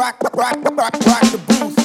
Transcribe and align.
rock, 0.00 0.16
rock, 0.32 0.56
rock, 0.64 0.96
rock 1.04 1.24
the 1.28 1.36
booth. 1.44 1.76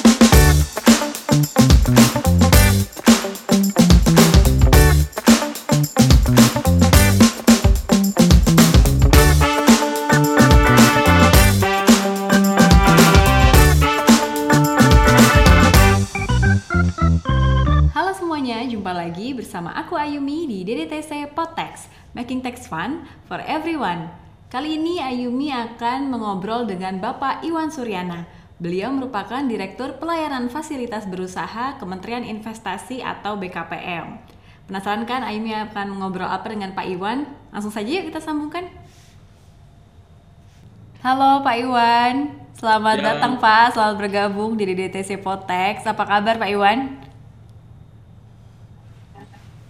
Halo 17.92 18.16
semuanya, 18.16 18.64
jumpa 18.64 18.96
lagi 18.96 19.36
bersama 19.36 19.76
aku 19.76 19.92
Ayumi 19.92 20.48
di 20.48 20.64
DDTC 20.64 21.36
Potex, 21.36 21.92
Making 22.16 22.40
Tax 22.40 22.64
Fun 22.64 23.04
for 23.28 23.44
Everyone. 23.44 24.25
Kali 24.56 24.80
ini 24.80 24.96
Ayumi 24.96 25.52
akan 25.52 26.08
mengobrol 26.08 26.64
dengan 26.64 26.96
Bapak 26.96 27.44
Iwan 27.44 27.68
Suryana. 27.68 28.24
Beliau 28.56 28.88
merupakan 28.88 29.44
Direktur 29.44 30.00
Pelayanan 30.00 30.48
Fasilitas 30.48 31.04
Berusaha 31.04 31.76
Kementerian 31.76 32.24
Investasi 32.24 33.04
atau 33.04 33.36
BKPM. 33.36 34.16
Penasaran 34.64 35.04
kan 35.04 35.20
Ayumi 35.28 35.52
akan 35.52 35.92
mengobrol 35.92 36.24
apa 36.24 36.48
dengan 36.48 36.72
Pak 36.72 36.88
Iwan? 36.88 37.28
Langsung 37.52 37.68
saja 37.68 37.84
yuk 37.84 38.08
kita 38.08 38.16
sambungkan. 38.16 38.72
Halo 41.04 41.44
Pak 41.44 41.56
Iwan, 41.60 42.14
selamat 42.56 42.96
Ya. 42.96 43.04
datang 43.12 43.36
Pak, 43.36 43.76
selamat 43.76 44.08
bergabung 44.08 44.56
di 44.56 44.72
DDTC 44.72 45.20
Potex. 45.20 45.84
Apa 45.84 46.08
kabar 46.08 46.40
Pak 46.40 46.48
Iwan? 46.48 46.96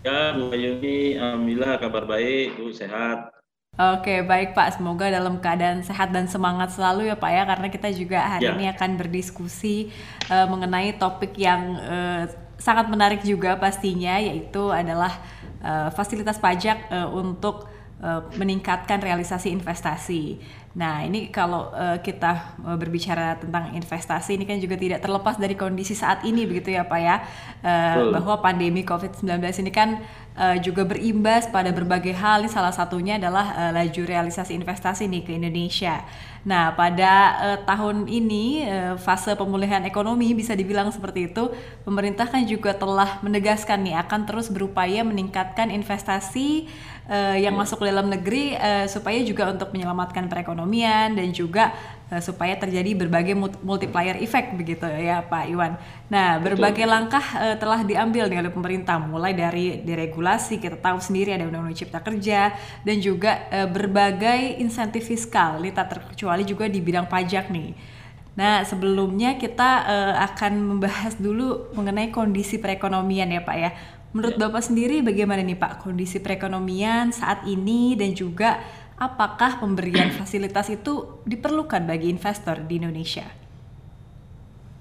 Ya, 0.07 0.31
Bu 0.31 0.55
Ayuni, 0.55 1.19
alhamdulillah 1.19 1.75
kabar 1.83 2.07
baik, 2.07 2.55
Bu 2.55 2.71
sehat. 2.71 3.36
Oke, 3.77 4.25
baik 4.25 4.57
Pak. 4.57 4.81
Semoga 4.81 5.13
dalam 5.13 5.37
keadaan 5.37 5.85
sehat 5.85 6.09
dan 6.09 6.25
semangat 6.25 6.73
selalu 6.73 7.13
ya 7.13 7.17
Pak 7.21 7.29
ya, 7.29 7.43
karena 7.45 7.69
kita 7.69 7.89
juga 7.93 8.19
hari 8.25 8.49
Ya. 8.49 8.57
ini 8.57 8.73
akan 8.73 8.97
berdiskusi 8.97 9.93
eh, 10.33 10.47
mengenai 10.49 10.97
topik 10.97 11.37
yang 11.37 11.77
eh, 11.77 12.25
sangat 12.57 12.89
menarik 12.89 13.21
juga 13.21 13.61
pastinya, 13.61 14.17
yaitu 14.17 14.73
adalah 14.73 15.13
eh, 15.61 15.93
fasilitas 15.93 16.41
pajak 16.41 16.89
eh, 16.89 17.05
untuk 17.05 17.69
eh, 18.01 18.25
meningkatkan 18.41 18.97
realisasi 19.05 19.53
investasi. 19.53 20.41
Nah, 20.77 21.09
ini 21.09 21.33
kalau 21.33 21.73
eh, 21.73 22.05
kita 22.05 22.61
eh, 22.61 22.77
berbicara 22.77 23.41
tentang 23.41 23.73
investasi, 23.73 24.37
ini 24.37 24.45
kan 24.45 24.61
juga 24.61 24.77
tidak 24.77 25.01
terlepas 25.01 25.41
dari 25.41 25.57
kondisi 25.57 25.97
saat 25.97 26.21
ini 26.29 26.45
begitu 26.45 26.77
ya 26.77 26.85
Pak 26.85 27.01
ya, 27.01 27.17
Betul. 27.65 28.13
bahwa 28.13 28.35
pandemi 28.45 28.85
COVID-19 28.85 29.41
ini 29.65 29.73
kan 29.73 30.05
eh, 30.37 30.57
juga 30.61 30.85
berimbas 30.85 31.49
pada 31.49 31.73
berbagai 31.73 32.13
hal. 32.13 32.45
Ini 32.45 32.53
salah 32.53 32.77
satunya 32.77 33.17
adalah 33.17 33.57
eh, 33.57 33.73
laju 33.73 34.03
realisasi 34.05 34.53
investasi 34.53 35.09
nih 35.09 35.25
ke 35.25 35.33
Indonesia. 35.41 36.05
Nah, 36.47 36.77
pada 36.79 37.13
eh, 37.43 37.59
tahun 37.67 38.07
ini 38.07 38.63
eh, 38.63 38.95
fase 39.01 39.35
pemulihan 39.35 39.83
ekonomi 39.83 40.31
bisa 40.31 40.55
dibilang 40.55 40.93
seperti 40.95 41.35
itu, 41.35 41.51
pemerintah 41.83 42.31
kan 42.31 42.47
juga 42.47 42.71
telah 42.71 43.19
menegaskan 43.25 43.83
nih 43.83 43.99
akan 44.07 44.29
terus 44.31 44.47
berupaya 44.53 45.03
meningkatkan 45.03 45.75
investasi 45.75 46.71
eh, 47.07 47.43
yang 47.43 47.55
masuk 47.55 47.83
ke 47.83 47.91
dalam 47.91 48.11
negeri 48.11 48.55
eh, 48.55 48.87
supaya 48.91 49.19
juga 49.23 49.51
untuk 49.51 49.71
menyelamatkan 49.75 50.27
perekonomian 50.27 51.15
dan 51.15 51.29
juga 51.31 51.75
eh, 52.11 52.23
supaya 52.23 52.59
terjadi 52.59 52.95
berbagai 53.07 53.35
multiplier 53.63 54.19
effect 54.19 54.55
begitu 54.55 54.87
ya 54.87 55.23
Pak 55.23 55.45
Iwan. 55.51 55.79
Nah, 56.11 56.39
berbagai 56.43 56.87
langkah 56.87 57.25
eh, 57.39 57.57
telah 57.59 57.83
diambil 57.87 58.31
nih 58.31 58.39
oleh 58.47 58.53
pemerintah 58.53 58.99
mulai 58.99 59.33
dari 59.35 59.83
deregulasi 59.83 60.59
kita 60.59 60.79
tahu 60.79 60.99
sendiri 60.99 61.35
ada 61.35 61.47
undang-undang 61.47 61.79
cipta 61.79 62.03
kerja 62.03 62.55
dan 62.83 62.97
juga 62.99 63.47
eh, 63.51 63.67
berbagai 63.67 64.59
insentif 64.63 65.07
fiskal 65.07 65.63
ini 65.63 65.71
tak 65.71 65.99
terkecuali 65.99 66.43
juga 66.43 66.67
di 66.67 66.83
bidang 66.83 67.07
pajak 67.07 67.51
nih. 67.51 67.97
Nah, 68.37 68.61
sebelumnya 68.69 69.41
kita 69.41 69.71
eh, 69.89 70.15
akan 70.29 70.77
membahas 70.77 71.17
dulu 71.17 71.73
mengenai 71.73 72.13
kondisi 72.13 72.61
perekonomian 72.61 73.33
ya 73.33 73.41
Pak 73.41 73.57
ya. 73.57 73.71
Menurut 74.15 74.37
Bapak 74.39 74.63
sendiri 74.63 75.03
bagaimana 75.03 75.43
nih 75.43 75.59
Pak 75.59 75.83
kondisi 75.83 76.23
perekonomian 76.23 77.11
saat 77.11 77.43
ini 77.49 77.99
dan 77.99 78.15
juga 78.15 78.63
apakah 78.97 79.61
pemberian 79.61 80.13
fasilitas 80.19 80.73
itu 80.73 81.23
diperlukan 81.29 81.85
bagi 81.85 82.09
investor 82.09 82.65
di 82.65 82.81
Indonesia? 82.81 83.27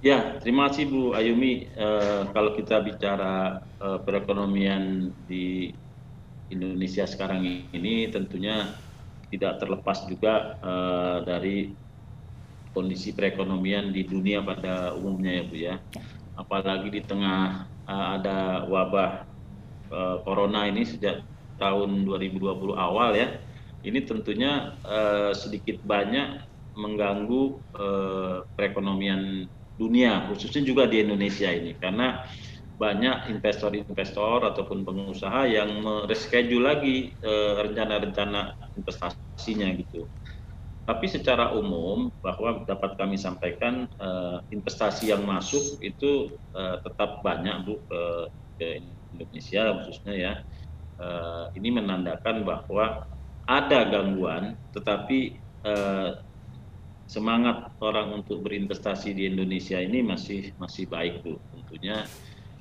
Ya, 0.05 0.37
terima 0.37 0.69
kasih 0.69 0.85
Bu 0.85 1.01
Ayumi. 1.17 1.65
Eh, 1.65 2.21
kalau 2.29 2.53
kita 2.53 2.77
bicara 2.85 3.65
eh, 3.81 3.99
perekonomian 4.05 5.09
di 5.25 5.73
Indonesia 6.53 7.09
sekarang 7.09 7.41
ini 7.73 8.05
tentunya 8.13 8.69
tidak 9.33 9.57
terlepas 9.57 10.05
juga 10.05 10.61
eh, 10.61 11.17
dari 11.25 11.57
kondisi 12.69 13.17
perekonomian 13.17 13.89
di 13.89 14.05
dunia 14.05 14.45
pada 14.45 14.93
umumnya 14.93 15.41
ya 15.41 15.43
Bu 15.49 15.55
ya. 15.57 15.75
Apalagi 16.37 16.93
di 16.93 17.01
tengah 17.01 17.65
ada 17.89 18.65
wabah 18.69 19.25
eh, 19.93 20.17
corona 20.25 20.67
ini 20.69 20.83
sejak 20.87 21.25
tahun 21.59 22.03
2020 22.07 22.75
awal 22.77 23.15
ya. 23.15 23.27
Ini 23.85 23.99
tentunya 24.09 24.79
eh, 24.85 25.31
sedikit 25.37 25.81
banyak 25.85 26.41
mengganggu 26.75 27.43
eh, 27.79 28.37
perekonomian 28.57 29.45
dunia 29.75 30.31
khususnya 30.31 30.63
juga 30.63 30.87
di 30.87 31.03
Indonesia 31.03 31.51
ini 31.51 31.75
karena 31.75 32.23
banyak 32.75 33.31
investor-investor 33.31 34.43
ataupun 34.51 34.83
pengusaha 34.83 35.47
yang 35.47 35.79
mereschedule 35.79 36.63
lagi 36.65 37.15
eh, 37.15 37.53
rencana-rencana 37.63 38.51
investasinya 38.75 39.67
gitu. 39.79 40.11
Tapi 40.85 41.05
secara 41.09 41.49
umum 41.57 42.13
bahwa 42.21 42.61
dapat 42.61 42.93
kami 42.93 43.17
sampaikan 43.17 43.89
eh, 43.97 44.37
investasi 44.53 45.09
yang 45.09 45.25
masuk 45.25 45.81
itu 45.81 46.29
eh, 46.53 46.77
tetap 46.85 47.25
banyak 47.25 47.65
Bu 47.65 47.81
ke, 47.89 48.01
ke 48.61 48.67
Indonesia 49.17 49.81
khususnya 49.81 50.13
ya. 50.13 50.33
Eh, 50.95 51.45
ini 51.57 51.73
menandakan 51.73 52.45
bahwa 52.45 53.09
ada 53.49 53.79
gangguan 53.89 54.53
tetapi 54.77 55.41
eh, 55.65 56.11
semangat 57.05 57.69
orang 57.81 58.21
untuk 58.21 58.41
berinvestasi 58.45 59.13
di 59.13 59.29
Indonesia 59.29 59.77
ini 59.81 60.05
masih 60.05 60.53
masih 60.61 60.85
baik 60.85 61.25
Bu. 61.25 61.41
Tentunya 61.53 62.05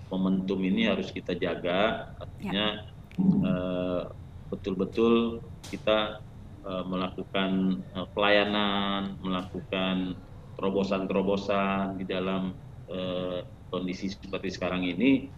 momentum 0.08 0.60
ini 0.64 0.88
harus 0.88 1.12
kita 1.12 1.36
jaga 1.36 2.12
artinya 2.16 2.88
eh, 3.20 4.02
betul-betul 4.48 5.44
kita 5.68 6.20
eh, 6.20 6.33
melakukan 6.64 7.50
eh, 7.92 8.08
pelayanan, 8.16 9.20
melakukan 9.20 10.16
terobosan-terobosan 10.56 12.00
di 12.00 12.04
dalam 12.08 12.56
eh, 12.88 13.44
kondisi 13.68 14.08
seperti 14.08 14.48
sekarang 14.48 14.84
ini 14.86 15.28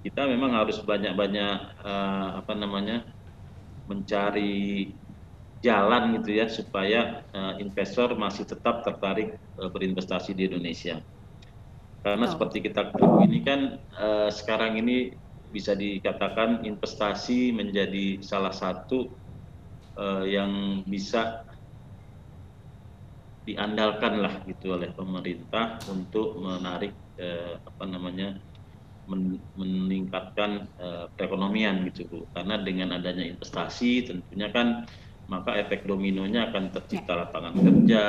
kita 0.00 0.24
memang 0.24 0.56
harus 0.56 0.80
banyak-banyak 0.80 1.56
eh, 1.84 2.28
apa 2.40 2.52
namanya 2.56 3.04
mencari 3.84 4.96
jalan 5.60 6.16
gitu 6.20 6.30
ya 6.40 6.46
supaya 6.48 7.28
eh, 7.28 7.54
investor 7.60 8.16
masih 8.16 8.48
tetap 8.48 8.80
tertarik 8.80 9.36
eh, 9.36 9.70
berinvestasi 9.70 10.32
di 10.32 10.48
Indonesia. 10.48 10.96
Karena 12.00 12.24
Betul. 12.24 12.32
seperti 12.32 12.58
kita 12.64 12.80
ketahui 12.88 13.28
ini 13.28 13.38
kan 13.44 13.60
eh, 13.76 14.30
sekarang 14.32 14.80
ini 14.80 15.12
bisa 15.50 15.76
dikatakan 15.76 16.64
investasi 16.64 17.52
menjadi 17.52 18.22
salah 18.24 18.54
satu 18.54 19.20
eh, 20.00 20.24
yang 20.32 20.80
bisa 20.88 21.44
diandalkan 23.46 24.20
lah 24.20 24.44
gitu 24.46 24.74
oleh 24.76 24.92
pemerintah 24.92 25.80
untuk 25.88 26.36
menarik 26.38 26.92
eh, 27.18 27.56
apa 27.56 27.84
namanya 27.88 28.36
men- 29.08 29.48
meningkatkan 29.56 30.68
eh, 30.76 31.06
perekonomian 31.16 31.88
gitu 31.90 32.04
Bu. 32.10 32.18
Karena 32.30 32.56
dengan 32.60 32.92
adanya 32.96 33.24
investasi 33.26 34.04
tentunya 34.08 34.48
kan 34.52 34.84
maka 35.30 35.54
efek 35.62 35.86
dominonya 35.86 36.50
akan 36.50 36.74
tercipta 36.74 37.14
lapangan 37.14 37.54
kerja, 37.54 38.04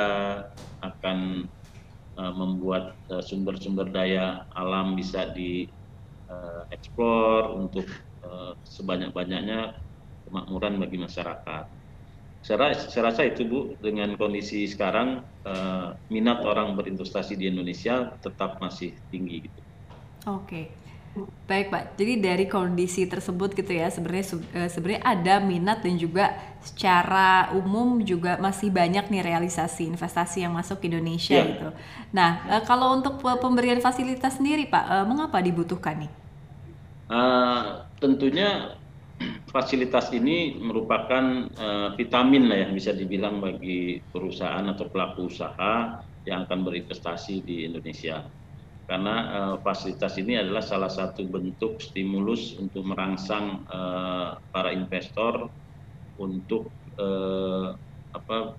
akan 0.82 1.18
eh, 2.20 2.32
membuat 2.36 2.98
eh, 3.10 3.22
sumber-sumber 3.24 3.88
daya 3.90 4.46
alam 4.52 4.94
bisa 4.98 5.26
dieksplor 5.32 7.42
untuk 7.56 7.86
eh, 8.26 8.52
sebanyak-banyaknya 8.62 9.74
kemakmuran 10.28 10.78
bagi 10.78 10.98
masyarakat. 11.02 11.66
Saya, 12.46 12.56
ra- 12.62 12.74
saya 12.92 13.02
rasa 13.08 13.22
itu 13.30 13.40
Bu, 13.50 13.58
dengan 13.86 14.08
kondisi 14.20 14.56
sekarang 14.72 15.08
eh, 15.48 15.86
minat 16.14 16.38
orang 16.50 16.68
berinvestasi 16.78 17.32
di 17.40 17.44
Indonesia 17.52 17.94
tetap 18.24 18.50
masih 18.64 18.88
tinggi 19.12 19.34
gitu. 19.46 19.60
Oke. 20.26 20.70
Baik, 21.44 21.68
Pak. 21.68 21.84
Jadi 22.00 22.14
dari 22.24 22.44
kondisi 22.48 23.04
tersebut 23.04 23.52
gitu 23.52 23.68
ya, 23.76 23.92
sebenarnya 23.92 24.26
eh, 24.56 24.70
sebenarnya 24.72 25.02
ada 25.04 25.34
minat 25.44 25.84
dan 25.84 26.00
juga 26.00 26.32
secara 26.64 27.52
umum 27.52 28.00
juga 28.00 28.40
masih 28.40 28.72
banyak 28.72 29.12
nih 29.12 29.20
realisasi 29.20 29.92
investasi 29.92 30.46
yang 30.48 30.56
masuk 30.56 30.80
ke 30.80 30.88
Indonesia 30.88 31.36
Iya. 31.36 31.44
gitu. 31.44 31.68
Nah, 32.16 32.30
eh, 32.48 32.62
kalau 32.64 32.96
untuk 32.96 33.20
pe- 33.20 33.40
pemberian 33.44 33.82
fasilitas 33.84 34.40
sendiri, 34.40 34.64
Pak, 34.72 35.04
mengapa 35.04 35.44
dibutuhkan 35.44 36.00
nih? 36.08 36.12
Eh, 37.16 37.60
tentunya 38.00 38.44
fasilitas 39.52 40.08
ini 40.16 40.56
merupakan 40.58 41.48
eh, 41.52 41.88
vitamin 41.98 42.48
lah 42.48 42.58
yang 42.68 42.72
bisa 42.72 42.96
dibilang 42.96 43.38
bagi 43.38 44.00
perusahaan 44.00 44.64
atau 44.64 44.88
pelaku 44.88 45.28
usaha 45.28 46.02
yang 46.26 46.46
akan 46.46 46.60
berinvestasi 46.62 47.42
di 47.42 47.66
Indonesia. 47.66 48.22
Karena 48.82 49.16
uh, 49.30 49.56
fasilitas 49.62 50.18
ini 50.18 50.36
adalah 50.36 50.60
salah 50.60 50.90
satu 50.90 51.24
bentuk 51.24 51.78
stimulus 51.80 52.58
untuk 52.58 52.82
merangsang 52.82 53.64
uh, 53.70 54.36
para 54.52 54.74
investor 54.74 55.48
untuk 56.18 56.74
uh, 56.98 57.72
apa 58.12 58.58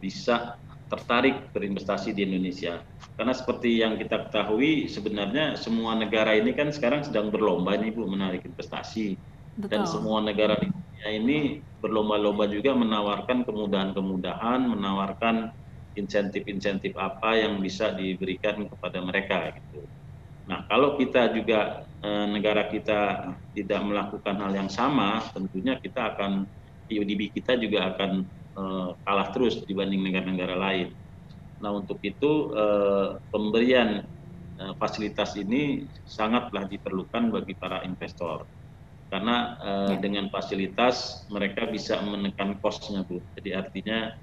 bisa 0.00 0.58
tertarik 0.90 1.54
berinvestasi 1.54 2.10
di 2.10 2.26
Indonesia. 2.26 2.82
Karena 3.14 3.30
seperti 3.30 3.78
yang 3.78 3.94
kita 3.94 4.26
ketahui 4.26 4.90
sebenarnya 4.90 5.54
semua 5.54 5.94
negara 5.94 6.34
ini 6.34 6.50
kan 6.50 6.74
sekarang 6.74 7.06
sedang 7.06 7.30
berlomba 7.30 7.78
nih 7.78 7.94
Bu 7.94 8.10
menarik 8.10 8.42
investasi. 8.42 9.14
Betul. 9.56 9.70
Dan 9.70 9.82
semua 9.88 10.22
negara 10.22 10.54
di 10.58 10.70
dunia 10.70 11.08
ini 11.10 11.38
berlomba-lomba 11.80 12.46
juga 12.46 12.76
menawarkan 12.76 13.42
kemudahan-kemudahan, 13.48 14.60
menawarkan 14.68 15.50
insentif-insentif 15.98 16.94
apa 16.94 17.34
yang 17.34 17.58
bisa 17.58 17.90
diberikan 17.96 18.68
kepada 18.70 19.02
mereka 19.02 19.50
gitu. 19.58 19.88
Nah, 20.46 20.66
kalau 20.70 20.94
kita 20.94 21.34
juga 21.34 21.88
eh, 22.02 22.26
negara 22.30 22.70
kita 22.70 23.32
tidak 23.52 23.80
melakukan 23.82 24.36
hal 24.38 24.52
yang 24.54 24.70
sama, 24.70 25.24
tentunya 25.34 25.76
kita 25.82 26.14
akan 26.14 26.46
IUDB 26.90 27.30
kita 27.30 27.54
juga 27.54 27.94
akan 27.94 28.26
uh, 28.58 28.90
kalah 29.06 29.30
terus 29.30 29.62
dibanding 29.62 30.02
negara-negara 30.02 30.58
lain. 30.58 30.90
Nah 31.62 31.70
untuk 31.70 32.02
itu 32.02 32.50
uh, 32.50 33.22
pemberian 33.30 34.02
fasilitas 34.76 35.40
ini 35.40 35.88
sangatlah 36.04 36.68
diperlukan 36.68 37.32
bagi 37.32 37.56
para 37.56 37.80
investor 37.80 38.44
karena 39.10 39.58
uh, 39.58 39.92
ya. 39.92 39.98
dengan 39.98 40.30
fasilitas 40.30 41.26
mereka 41.28 41.66
bisa 41.66 41.98
menekan 42.00 42.56
kosnya 42.62 43.02
bu. 43.02 43.18
Jadi 43.34 43.50
artinya 43.58 44.14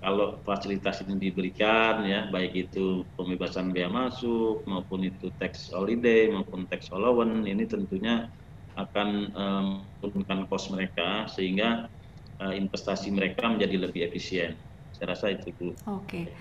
kalau 0.00 0.40
fasilitas 0.48 1.04
ini 1.04 1.28
diberikan 1.28 2.08
ya 2.08 2.32
baik 2.32 2.56
itu 2.56 3.04
pembebasan 3.20 3.68
biaya 3.68 3.92
masuk 3.92 4.64
maupun 4.64 5.04
itu 5.04 5.28
tax 5.36 5.68
holiday 5.76 6.32
maupun 6.32 6.64
tax 6.72 6.88
allowance 6.88 7.44
ini 7.44 7.68
tentunya 7.68 8.32
akan 8.80 9.08
menurunkan 10.00 10.38
um, 10.40 10.48
kos 10.48 10.72
mereka 10.72 11.28
sehingga 11.28 11.92
uh, 12.40 12.54
investasi 12.56 13.12
mereka 13.12 13.44
menjadi 13.44 13.76
lebih 13.76 14.08
efisien. 14.08 14.56
Saya 14.96 15.12
rasa 15.12 15.36
itu 15.36 15.52
Bu. 15.52 15.76
Oke. 15.84 16.32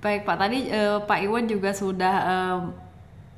Baik 0.00 0.24
Pak, 0.26 0.36
tadi 0.40 0.66
uh, 0.72 1.04
Pak 1.04 1.20
Iwan 1.22 1.46
juga 1.46 1.70
sudah 1.76 2.14
uh, 2.26 2.60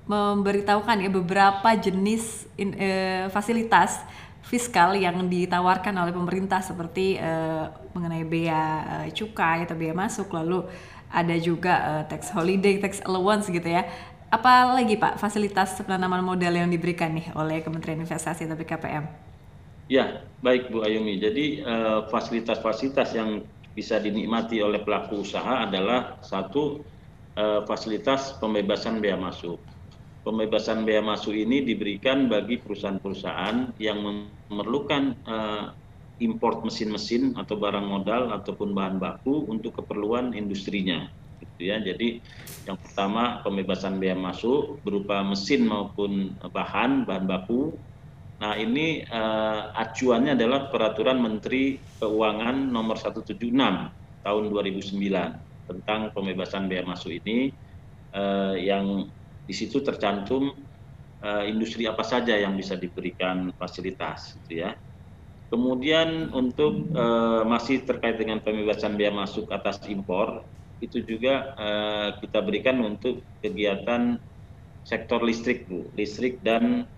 memberitahukan 0.06 0.96
ya 0.98 1.10
beberapa 1.10 1.68
jenis 1.78 2.46
in, 2.58 2.74
uh, 2.74 3.26
fasilitas 3.30 4.02
fiskal 4.42 4.98
yang 4.98 5.30
ditawarkan 5.30 5.94
oleh 5.94 6.10
pemerintah 6.10 6.60
seperti 6.60 7.16
uh, 7.16 7.70
mengenai 7.94 8.26
bea 8.26 8.66
uh, 8.82 9.08
cukai 9.14 9.64
atau 9.64 9.78
bea 9.78 9.94
masuk 9.94 10.34
lalu 10.34 10.66
ada 11.12 11.36
juga 11.38 11.74
uh, 11.80 12.02
tax 12.08 12.32
holiday, 12.32 12.80
tax 12.80 13.04
allowance 13.04 13.46
gitu 13.46 13.68
ya. 13.68 13.86
Apa 14.32 14.72
lagi 14.80 14.96
Pak 14.96 15.20
fasilitas 15.20 15.76
penanaman 15.84 16.24
modal 16.24 16.56
yang 16.56 16.72
diberikan 16.72 17.12
nih 17.12 17.28
oleh 17.36 17.60
Kementerian 17.60 18.00
Investasi 18.00 18.48
atau 18.48 18.56
BKPM? 18.56 19.04
Ya, 19.92 20.24
baik 20.40 20.72
Bu 20.72 20.80
Ayumi. 20.80 21.20
Jadi 21.20 21.60
eh, 21.60 22.00
fasilitas-fasilitas 22.08 23.12
yang 23.12 23.44
bisa 23.76 24.00
dinikmati 24.00 24.64
oleh 24.64 24.80
pelaku 24.80 25.20
usaha 25.20 25.68
adalah 25.68 26.16
satu 26.24 26.80
eh, 27.36 27.60
fasilitas 27.68 28.40
pembebasan 28.40 29.04
bea 29.04 29.20
masuk. 29.20 29.60
Pembebasan 30.22 30.86
bea 30.86 31.02
masuk 31.02 31.34
ini 31.34 31.66
diberikan 31.66 32.30
bagi 32.30 32.62
perusahaan-perusahaan 32.62 33.74
yang 33.82 33.98
memerlukan 34.48 35.18
eh, 35.18 35.64
import 36.22 36.62
mesin-mesin 36.62 37.34
atau 37.34 37.58
barang 37.58 37.82
modal 37.82 38.30
ataupun 38.30 38.70
bahan 38.70 39.02
baku 39.02 39.50
untuk 39.50 39.82
keperluan 39.82 40.30
industrinya. 40.30 41.10
Gitu 41.42 41.74
ya. 41.74 41.82
Jadi 41.82 42.22
yang 42.70 42.78
pertama 42.78 43.42
pembebasan 43.42 43.98
bea 43.98 44.14
masuk 44.14 44.78
berupa 44.86 45.26
mesin 45.26 45.66
maupun 45.66 46.38
bahan 46.38 47.02
bahan 47.02 47.26
baku 47.26 47.74
Nah 48.42 48.58
ini 48.58 49.06
uh, 49.06 49.70
acuannya 49.70 50.34
adalah 50.34 50.66
peraturan 50.66 51.22
Menteri 51.22 51.78
Keuangan 52.02 52.74
nomor 52.74 52.98
176 52.98 53.38
tahun 54.26 54.42
2009 54.50 54.98
tentang 55.70 56.10
pembebasan 56.10 56.66
bea 56.66 56.82
masuk 56.82 57.22
ini 57.22 57.54
uh, 58.10 58.58
yang 58.58 59.06
di 59.52 59.54
situ 59.60 59.84
tercantum 59.84 60.56
uh, 61.20 61.44
industri 61.44 61.84
apa 61.84 62.00
saja 62.00 62.32
yang 62.32 62.56
bisa 62.56 62.72
diberikan 62.72 63.52
fasilitas 63.60 64.40
gitu 64.40 64.64
ya. 64.64 64.72
Kemudian 65.52 66.32
untuk 66.32 66.88
uh, 66.96 67.44
masih 67.44 67.84
terkait 67.84 68.16
dengan 68.16 68.40
pembebasan 68.40 68.96
bea 68.96 69.12
masuk 69.12 69.52
atas 69.52 69.84
impor 69.84 70.48
itu 70.80 71.04
juga 71.04 71.52
uh, 71.60 72.08
kita 72.16 72.40
berikan 72.40 72.80
untuk 72.80 73.20
kegiatan 73.44 74.16
sektor 74.88 75.20
listrik 75.20 75.68
Bu, 75.68 75.92
listrik 75.92 76.40
dan 76.40 76.88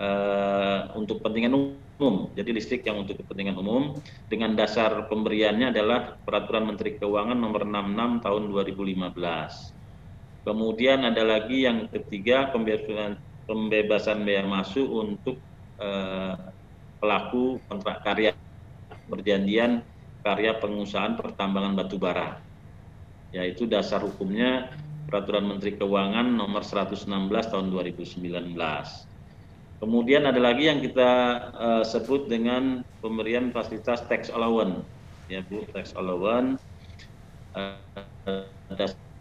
uh, 0.00 0.96
untuk 0.96 1.20
kepentingan 1.20 1.52
umum. 1.52 2.32
Jadi 2.32 2.56
listrik 2.56 2.88
yang 2.88 3.04
untuk 3.04 3.20
kepentingan 3.20 3.60
umum 3.60 4.00
dengan 4.32 4.56
dasar 4.56 5.04
pemberiannya 5.04 5.68
adalah 5.68 6.16
Peraturan 6.24 6.64
Menteri 6.64 6.96
Keuangan 6.96 7.36
Nomor 7.36 7.68
66 7.68 8.24
Tahun 8.24 8.42
2015. 8.48 9.79
Kemudian 10.40 11.04
ada 11.04 11.20
lagi 11.20 11.68
yang 11.68 11.84
ketiga 11.92 12.48
pembebasan 12.48 13.20
pembebasan 13.44 14.24
bea 14.24 14.46
masuk 14.46 14.88
untuk 14.88 15.36
uh, 15.76 16.38
pelaku 17.02 17.60
kontrak 17.68 18.00
karya 18.06 18.32
perjanjian 19.10 19.84
karya 20.24 20.56
pengusahaan 20.56 21.16
pertambangan 21.16 21.76
batu 21.76 21.96
bara. 22.00 22.40
Yaitu 23.34 23.68
dasar 23.68 24.02
hukumnya 24.02 24.72
Peraturan 25.10 25.50
Menteri 25.50 25.74
Keuangan 25.74 26.28
Nomor 26.28 26.62
116 26.62 27.08
Tahun 27.26 27.66
2019. 27.72 28.54
Kemudian 29.80 30.28
ada 30.28 30.36
lagi 30.36 30.68
yang 30.68 30.78
kita 30.84 31.10
uh, 31.56 31.82
sebut 31.82 32.28
dengan 32.28 32.84
pemberian 33.00 33.48
fasilitas 33.48 34.04
tax 34.06 34.28
allowance, 34.28 34.84
ya 35.26 35.40
Bu, 35.40 35.64
tax 35.72 35.96
allowance. 35.96 36.60
Uh, 37.56 37.80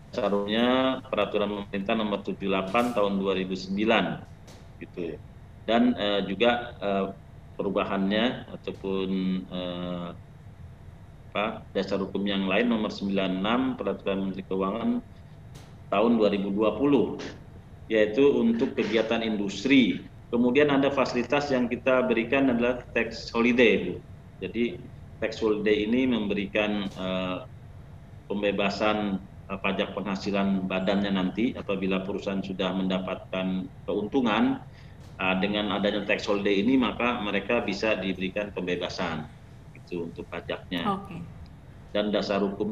dasarnya 0.10 1.00
peraturan 1.06 1.66
pemerintah 1.70 1.94
nomor 1.94 2.20
78 2.26 2.98
tahun 2.98 3.14
2009 3.22 3.78
gitu. 4.82 5.16
Dan 5.70 5.94
uh, 5.94 6.22
juga 6.26 6.74
uh, 6.82 7.06
perubahannya 7.56 8.50
ataupun 8.50 9.10
uh, 9.54 10.08
apa, 11.30 11.62
dasar 11.78 12.02
hukum 12.02 12.26
yang 12.26 12.50
lain 12.50 12.74
nomor 12.74 12.90
96 12.90 13.78
peraturan 13.78 14.20
Menteri 14.30 14.44
Keuangan 14.50 14.90
tahun 15.94 16.12
2020 16.18 17.90
yaitu 17.90 18.22
untuk 18.38 18.78
kegiatan 18.78 19.22
industri 19.26 20.10
Kemudian 20.30 20.70
ada 20.70 20.94
fasilitas 20.94 21.50
yang 21.50 21.66
kita 21.66 22.06
berikan 22.06 22.54
adalah 22.54 22.86
tax 22.94 23.34
holiday, 23.34 23.82
Bu. 23.82 23.94
Jadi 24.46 24.78
tax 25.18 25.42
holiday 25.42 25.90
ini 25.90 26.06
memberikan 26.06 26.86
uh, 27.02 27.50
pembebasan 28.30 29.18
pajak 29.58 29.98
penghasilan 29.98 30.70
badannya 30.70 31.10
nanti 31.10 31.58
apabila 31.58 32.06
perusahaan 32.06 32.44
sudah 32.46 32.70
mendapatkan 32.78 33.66
keuntungan 33.90 34.62
uh, 35.18 35.36
dengan 35.42 35.74
adanya 35.74 36.06
tax 36.06 36.30
holiday 36.30 36.62
ini 36.62 36.78
maka 36.78 37.18
mereka 37.26 37.66
bisa 37.66 37.98
diberikan 37.98 38.54
pembebasan 38.54 39.26
itu 39.74 40.06
untuk 40.06 40.30
pajaknya. 40.30 40.86
Okay. 40.86 41.26
Dan 41.90 42.14
dasar 42.14 42.46
hukum 42.46 42.70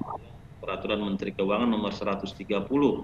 peraturan 0.62 1.02
Menteri 1.02 1.34
Keuangan 1.34 1.66
nomor 1.66 1.90
130 1.90 2.38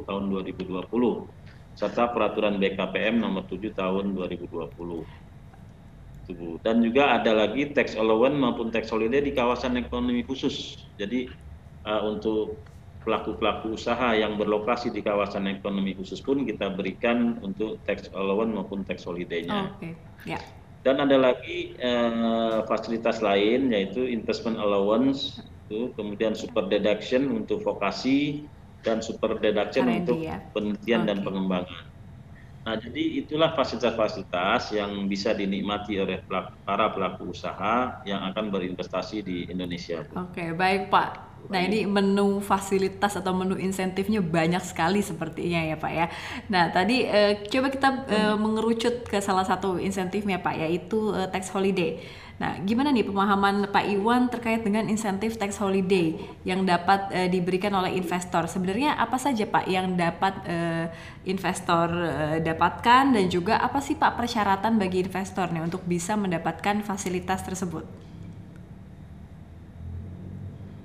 tahun 0.05 0.23
2020 0.29 1.73
serta 1.73 2.13
peraturan 2.13 2.61
BKPM 2.61 3.17
nomor 3.17 3.49
7 3.49 3.73
tahun 3.73 4.13
2020. 4.13 5.01
Dan 6.63 6.79
juga 6.79 7.19
ada 7.19 7.35
lagi 7.35 7.73
tax 7.73 7.97
allowance 7.97 8.37
maupun 8.37 8.69
tax 8.69 8.93
holiday 8.93 9.19
di 9.19 9.33
kawasan 9.33 9.75
ekonomi 9.81 10.21
khusus. 10.23 10.85
Jadi 10.95 11.27
uh, 11.83 12.01
untuk 12.07 12.61
pelaku-pelaku 13.03 13.75
usaha 13.75 14.15
yang 14.15 14.39
berlokasi 14.39 14.89
di 14.89 15.03
kawasan 15.03 15.51
ekonomi 15.51 15.93
khusus 15.93 16.23
pun 16.23 16.47
kita 16.47 16.71
berikan 16.73 17.37
untuk 17.43 17.83
tax 17.83 18.07
allowance 18.15 18.51
maupun 18.55 18.87
tax 18.87 19.03
holiday-nya. 19.03 19.51
Oh, 19.51 19.67
okay. 19.77 19.93
yeah. 20.23 20.41
Dan 20.83 20.99
ada 20.99 21.15
lagi 21.15 21.79
uh, 21.79 22.67
fasilitas 22.67 23.23
lain 23.23 23.71
yaitu 23.71 24.03
investment 24.03 24.59
allowance, 24.59 25.39
itu, 25.39 25.95
kemudian 25.95 26.35
super 26.35 26.67
deduction 26.67 27.31
untuk 27.31 27.63
vokasi, 27.63 28.51
dan 28.83 28.99
super 28.99 29.39
deduction 29.39 29.87
R&D, 29.87 29.95
untuk 30.03 30.17
ya? 30.19 30.43
penelitian 30.51 31.01
okay. 31.03 31.07
dan 31.07 31.17
pengembangan. 31.23 31.83
Nah, 32.63 32.75
jadi 32.79 33.03
itulah 33.23 33.51
fasilitas-fasilitas 33.59 34.71
yang 34.71 35.07
bisa 35.11 35.35
dinikmati 35.35 35.99
oleh 35.99 36.23
pelaku, 36.23 36.63
para 36.63 36.91
pelaku 36.95 37.35
usaha 37.35 37.99
yang 38.07 38.23
akan 38.31 38.51
berinvestasi 38.51 39.23
di 39.23 39.51
Indonesia. 39.51 40.03
Oke, 40.15 40.39
okay, 40.39 40.49
baik 40.55 40.87
Pak. 40.87 41.32
Nah 41.51 41.59
ini 41.59 41.83
menu 41.83 42.39
fasilitas 42.39 43.19
atau 43.19 43.35
menu 43.35 43.59
insentifnya 43.59 44.23
banyak 44.23 44.63
sekali 44.63 45.03
sepertinya 45.03 45.59
ya 45.59 45.75
Pak 45.75 45.91
ya. 45.91 46.07
Nah 46.47 46.71
tadi 46.71 47.03
eh, 47.03 47.43
coba 47.51 47.67
kita 47.67 47.89
eh, 48.07 48.35
mengerucut 48.39 49.03
ke 49.07 49.19
salah 49.19 49.43
satu 49.43 49.75
insentifnya 49.75 50.39
Pak 50.39 50.55
yaitu 50.55 51.11
eh, 51.11 51.27
tax 51.27 51.51
holiday. 51.51 51.99
Nah 52.39 52.57
gimana 52.63 52.89
nih 52.89 53.05
pemahaman 53.05 53.69
Pak 53.69 53.85
Iwan 53.91 54.31
terkait 54.31 54.63
dengan 54.63 54.87
insentif 54.89 55.35
tax 55.35 55.59
holiday 55.59 56.15
yang 56.47 56.63
dapat 56.63 57.11
eh, 57.11 57.27
diberikan 57.27 57.75
oleh 57.75 57.91
investor? 57.99 58.47
Sebenarnya 58.47 58.95
apa 58.95 59.19
saja 59.19 59.43
Pak 59.43 59.65
yang 59.67 59.99
dapat 59.99 60.33
eh, 60.47 60.85
investor 61.27 61.91
eh, 61.91 62.37
dapatkan 62.39 63.13
dan 63.13 63.25
juga 63.27 63.59
apa 63.59 63.83
sih 63.83 63.99
Pak 63.99 64.15
persyaratan 64.15 64.79
bagi 64.79 65.03
investor 65.03 65.51
nih 65.51 65.63
untuk 65.63 65.83
bisa 65.83 66.15
mendapatkan 66.15 66.81
fasilitas 66.87 67.43
tersebut? 67.43 68.12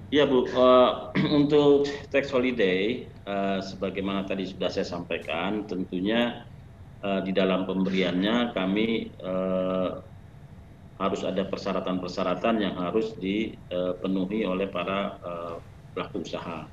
Ya 0.08 0.24
Bu, 0.24 0.48
uh, 0.48 1.12
untuk 1.38 1.84
tax 2.08 2.32
holiday, 2.32 3.12
uh, 3.28 3.60
sebagaimana 3.60 4.24
tadi 4.24 4.48
sudah 4.48 4.72
saya 4.72 4.88
sampaikan, 4.88 5.68
tentunya 5.68 6.48
uh, 7.04 7.20
di 7.20 7.36
dalam 7.36 7.68
pemberiannya 7.68 8.56
kami 8.56 9.12
uh, 9.20 10.00
harus 10.96 11.22
ada 11.28 11.44
persyaratan-persyaratan 11.44 12.56
yang 12.56 12.80
harus 12.80 13.20
dipenuhi 13.20 14.48
oleh 14.48 14.72
para 14.72 15.20
uh, 15.20 15.56
pelaku 15.92 16.24
usaha. 16.24 16.72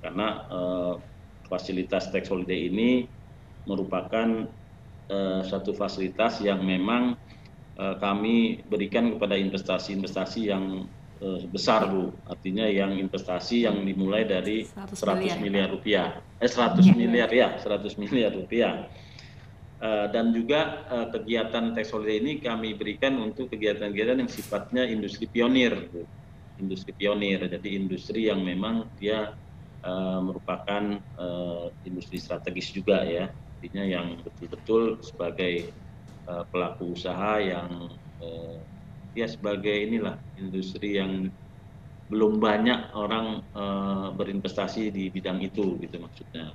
Karena 0.00 0.48
uh, 0.48 0.94
fasilitas 1.52 2.08
tax 2.08 2.32
holiday 2.32 2.72
ini 2.72 3.04
merupakan 3.68 4.48
uh, 5.12 5.44
satu 5.44 5.76
fasilitas 5.76 6.40
yang 6.40 6.64
memang 6.64 7.12
uh, 7.76 7.94
kami 8.00 8.64
berikan 8.64 9.12
kepada 9.12 9.36
investasi-investasi 9.36 10.48
yang 10.48 10.88
besar 11.52 11.92
Bu. 11.92 12.16
Artinya 12.24 12.64
yang 12.64 12.96
investasi 12.96 13.68
yang 13.68 13.84
dimulai 13.84 14.24
dari 14.24 14.64
100, 14.64 14.96
100 14.96 15.20
miliar, 15.20 15.38
miliar 15.40 15.68
rupiah. 15.68 16.08
Eh 16.40 16.48
100 16.48 16.80
ya. 16.80 16.94
miliar 16.96 17.30
ya, 17.30 17.48
100 17.60 18.00
miliar 18.00 18.32
rupiah. 18.32 18.88
Uh, 19.80 20.12
dan 20.12 20.36
juga 20.36 20.84
uh, 20.92 21.08
kegiatan 21.08 21.72
tax 21.72 21.88
holiday 21.88 22.20
ini 22.20 22.36
kami 22.36 22.76
berikan 22.76 23.16
untuk 23.16 23.48
kegiatan-kegiatan 23.48 24.20
yang 24.20 24.28
sifatnya 24.28 24.84
industri 24.84 25.24
pionir, 25.24 25.88
Bu. 25.88 26.04
industri 26.60 26.92
pionir. 26.92 27.40
Jadi 27.48 27.80
industri 27.80 28.28
yang 28.28 28.44
memang 28.44 28.84
dia 29.00 29.32
uh, 29.84 30.20
merupakan 30.20 31.00
uh, 31.16 31.72
industri 31.88 32.20
strategis 32.20 32.76
juga 32.76 33.08
ya, 33.08 33.32
artinya 33.32 33.84
yang 33.84 34.20
betul-betul 34.20 35.00
sebagai 35.00 35.72
uh, 36.28 36.44
pelaku 36.52 36.92
usaha 36.92 37.40
yang 37.40 37.88
uh, 38.20 38.60
ya 39.14 39.26
sebagai 39.26 39.74
inilah 39.74 40.18
industri 40.38 40.98
yang 40.98 41.30
belum 42.10 42.42
banyak 42.42 42.90
orang 42.98 43.46
uh, 43.54 44.10
berinvestasi 44.18 44.90
di 44.90 45.08
bidang 45.14 45.38
itu 45.40 45.78
gitu 45.78 45.96
maksudnya. 46.02 46.50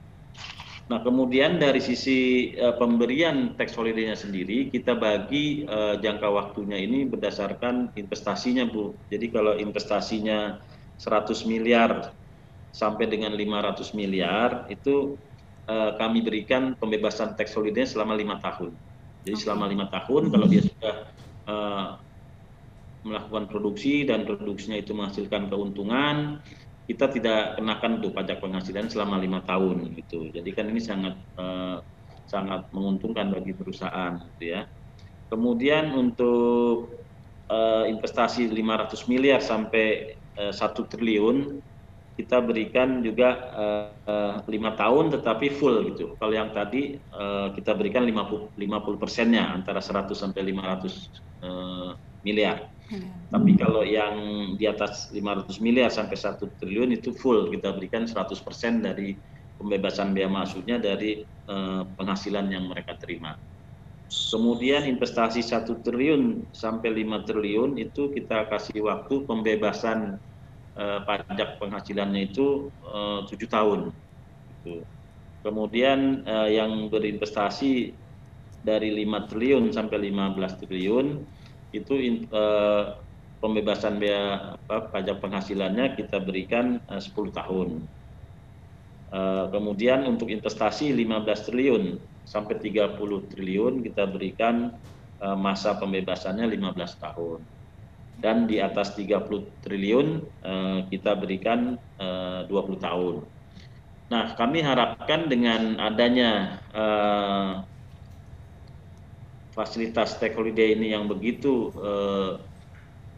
Nah 0.85 0.99
kemudian 1.01 1.57
dari 1.57 1.79
sisi 1.79 2.51
uh, 2.59 2.75
pemberian 2.75 3.55
tax 3.55 3.73
holiday-nya 3.73 4.19
sendiri 4.19 4.69
kita 4.69 4.99
bagi 4.99 5.63
uh, 5.65 5.95
jangka 5.97 6.27
waktunya 6.27 6.83
ini 6.83 7.07
berdasarkan 7.07 7.95
investasinya 7.95 8.67
Bu. 8.67 8.93
Jadi 9.07 9.31
kalau 9.31 9.55
investasinya 9.55 10.59
100 10.99 11.47
miliar 11.47 12.11
sampai 12.75 13.07
dengan 13.07 13.31
500 13.31 13.95
miliar 13.95 14.67
itu 14.67 15.15
kami 15.97 16.21
berikan 16.21 16.77
pembebasan 16.77 17.33
tax 17.33 17.57
holiday 17.57 17.89
selama 17.89 18.13
lima 18.13 18.37
tahun. 18.37 18.69
Jadi 19.25 19.33
selama 19.41 19.65
lima 19.65 19.89
tahun 19.89 20.29
kalau 20.29 20.45
dia 20.45 20.61
sudah 20.61 21.09
melakukan 23.05 23.45
produksi 23.45 24.03
dan 24.03 24.25
produksinya 24.25 24.81
itu 24.81 24.97
menghasilkan 24.97 25.47
keuntungan, 25.47 26.41
kita 26.85 27.05
tidak 27.13 27.57
kenakan 27.57 28.01
untuk 28.01 28.11
pajak 28.13 28.37
penghasilan 28.41 28.89
selama 28.89 29.21
lima 29.21 29.41
tahun 29.45 29.93
gitu. 29.93 30.29
Jadi 30.33 30.49
kan 30.53 30.65
ini 30.69 30.81
sangat 30.81 31.15
eh, 31.37 31.77
sangat 32.25 32.69
menguntungkan 32.73 33.29
bagi 33.33 33.53
perusahaan 33.53 34.17
gitu 34.33 34.43
ya. 34.57 34.61
Kemudian 35.29 35.93
untuk 35.93 37.05
eh, 37.49 37.85
investasi 37.89 38.49
500 38.49 39.09
miliar 39.09 39.41
sampai 39.41 40.17
eh, 40.17 40.53
satu 40.53 40.85
triliun 40.89 41.61
kita 42.15 42.39
berikan 42.39 43.01
juga 43.01 43.29
eh, 44.05 44.35
lima 44.49 44.77
tahun 44.77 45.09
tetapi 45.19 45.47
full 45.57 45.89
gitu. 45.93 46.15
Kalau 46.21 46.33
yang 46.33 46.53
tadi 46.53 46.95
eh, 47.01 47.47
kita 47.57 47.73
berikan 47.73 48.05
50 48.05 48.53
50 48.55 49.01
persennya 49.01 49.51
antara 49.51 49.81
100 49.81 50.13
sampai 50.13 50.41
500 50.53 51.11
eh, 51.43 51.91
miliar. 52.25 52.74
Hmm. 52.85 53.25
Tapi 53.33 53.57
kalau 53.57 53.81
yang 53.81 54.15
di 54.53 54.65
atas 54.69 55.09
500 55.09 55.57
miliar 55.57 55.89
sampai 55.89 56.13
1 56.13 56.37
triliun 56.61 56.93
itu 56.93 57.17
full 57.17 57.49
kita 57.49 57.73
berikan 57.73 58.05
100% 58.05 58.85
dari 58.85 59.17
pembebasan 59.57 60.13
biaya 60.13 60.29
masuknya 60.29 60.77
dari 60.77 61.25
eh, 61.25 61.83
penghasilan 61.97 62.45
yang 62.53 62.69
mereka 62.69 62.93
terima. 63.01 63.33
Kemudian 64.05 64.85
investasi 64.85 65.41
1 65.41 65.81
triliun 65.81 66.53
sampai 66.53 66.93
5 66.93 67.25
triliun 67.25 67.81
itu 67.81 68.13
kita 68.13 68.45
kasih 68.53 68.85
waktu 68.85 69.25
pembebasan 69.25 70.21
eh, 70.77 70.99
pajak 71.09 71.57
penghasilannya 71.57 72.29
itu 72.29 72.69
eh, 72.85 73.19
7 73.25 73.49
tahun. 73.49 73.79
Gitu. 74.45 74.85
Kemudian 75.41 76.21
eh, 76.21 76.61
yang 76.61 76.93
berinvestasi 76.93 77.97
dari 78.61 78.89
5 78.93 79.29
triliun 79.29 79.73
sampai 79.73 79.97
15 80.13 80.61
triliun 80.61 81.07
itu 81.83 81.93
eh, 82.31 82.83
pembebasan 83.39 83.99
biaya 83.99 84.55
pajak 84.65 85.21
penghasilannya 85.21 85.99
kita 85.99 86.17
berikan 86.23 86.79
eh, 86.87 87.01
10 87.01 87.29
tahun. 87.35 87.69
Eh, 89.13 89.45
kemudian 89.53 90.07
untuk 90.09 90.33
investasi 90.33 90.91
15 90.95 91.45
triliun 91.47 91.83
sampai 92.25 92.57
30 92.57 93.29
triliun 93.29 93.85
kita 93.85 94.09
berikan 94.09 94.73
eh, 95.21 95.37
masa 95.37 95.77
pembebasannya 95.77 96.47
15 96.49 97.03
tahun. 97.03 97.39
Dan 98.15 98.47
di 98.47 98.63
atas 98.63 98.95
30 98.95 99.59
triliun 99.59 100.07
eh, 100.23 100.79
kita 100.89 101.19
berikan 101.19 101.75
eh, 101.99 102.41
20 102.47 102.79
tahun. 102.81 103.15
Nah, 104.05 104.37
kami 104.37 104.61
harapkan 104.61 105.25
dengan 105.29 105.81
adanya 105.81 106.61
eh, 106.73 107.74
fasilitas 109.55 110.19
take 110.19 110.35
holiday 110.35 110.75
ini 110.75 110.91
yang 110.91 111.07
begitu 111.07 111.71
uh, 111.79 112.37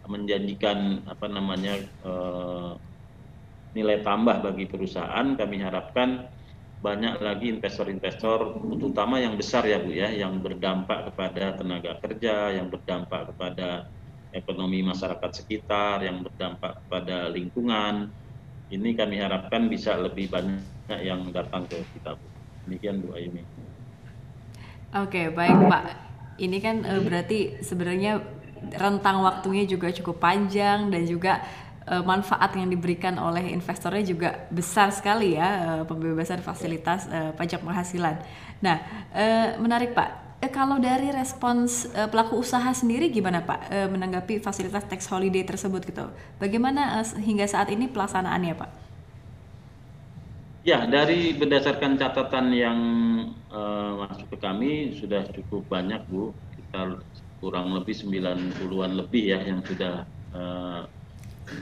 menjanjikan 0.07 1.03
apa 1.09 1.27
namanya 1.27 1.81
uh, 2.05 2.77
nilai 3.75 4.05
tambah 4.05 4.39
bagi 4.39 4.69
perusahaan 4.69 5.35
kami 5.35 5.59
harapkan 5.59 6.29
banyak 6.77 7.19
lagi 7.19 7.49
investor-investor 7.57 8.63
terutama 8.77 9.17
yang 9.17 9.33
besar 9.33 9.65
ya 9.65 9.81
Bu 9.81 9.91
ya 9.91 10.13
yang 10.13 10.39
berdampak 10.39 11.11
kepada 11.11 11.57
tenaga 11.57 11.97
kerja 12.05 12.53
yang 12.53 12.69
berdampak 12.69 13.33
kepada 13.33 13.89
ekonomi 14.31 14.85
masyarakat 14.85 15.31
sekitar 15.33 16.05
yang 16.05 16.21
berdampak 16.21 16.77
kepada 16.85 17.33
lingkungan. 17.33 18.13
Ini 18.67 18.99
kami 18.99 19.15
harapkan 19.17 19.71
bisa 19.71 19.95
lebih 19.95 20.27
banyak 20.27 20.99
yang 21.01 21.31
datang 21.33 21.65
ke 21.65 21.81
kita 21.97 22.13
Bu. 22.13 22.27
Demikian 22.67 22.99
Bu 22.99 23.15
Ayumi 23.15 23.41
Oke 24.91 25.31
baik 25.31 25.55
Pak 25.71 26.06
ini 26.37 26.57
kan 26.61 26.85
uh, 26.85 27.01
berarti 27.01 27.61
sebenarnya 27.61 28.21
rentang 28.77 29.21
waktunya 29.21 29.69
juga 29.69 29.93
cukup 29.93 30.17
panjang 30.17 30.89
dan 30.89 31.05
juga 31.05 31.41
uh, 31.87 32.03
manfaat 32.03 32.53
yang 32.57 32.67
diberikan 32.69 33.15
oleh 33.17 33.53
investornya 33.53 34.03
juga 34.03 34.29
besar 34.49 34.91
sekali 34.91 35.37
ya 35.37 35.47
uh, 35.47 35.83
pembebasan 35.85 36.41
fasilitas 36.43 37.07
uh, 37.09 37.31
pajak 37.33 37.63
penghasilan. 37.63 38.19
Nah, 38.61 38.77
uh, 39.13 39.47
menarik 39.61 39.93
Pak. 39.93 40.27
Eh, 40.37 40.53
kalau 40.53 40.77
dari 40.77 41.09
respons 41.09 41.89
uh, 41.97 42.05
pelaku 42.05 42.37
usaha 42.37 42.69
sendiri 42.69 43.09
gimana 43.09 43.41
Pak 43.41 43.59
uh, 43.73 43.87
menanggapi 43.89 44.37
fasilitas 44.37 44.85
tax 44.85 45.09
holiday 45.09 45.41
tersebut 45.41 45.81
gitu? 45.81 46.05
Bagaimana 46.37 47.01
uh, 47.01 47.05
hingga 47.17 47.49
saat 47.49 47.73
ini 47.73 47.89
pelaksanaannya 47.89 48.53
Pak? 48.53 48.86
Ya, 50.67 50.83
dari 50.83 51.31
berdasarkan 51.31 51.95
catatan 51.95 52.51
yang 52.51 52.79
uh, 53.47 54.03
masuk 54.03 54.35
ke 54.35 54.37
kami 54.43 54.99
sudah 54.99 55.23
cukup 55.31 55.63
banyak 55.71 56.03
Bu, 56.11 56.35
kita 56.59 56.99
kurang 57.39 57.71
lebih 57.71 57.95
90-an 57.95 58.99
lebih 58.99 59.31
ya 59.31 59.47
yang 59.47 59.63
sudah 59.63 60.03
uh, 60.35 60.83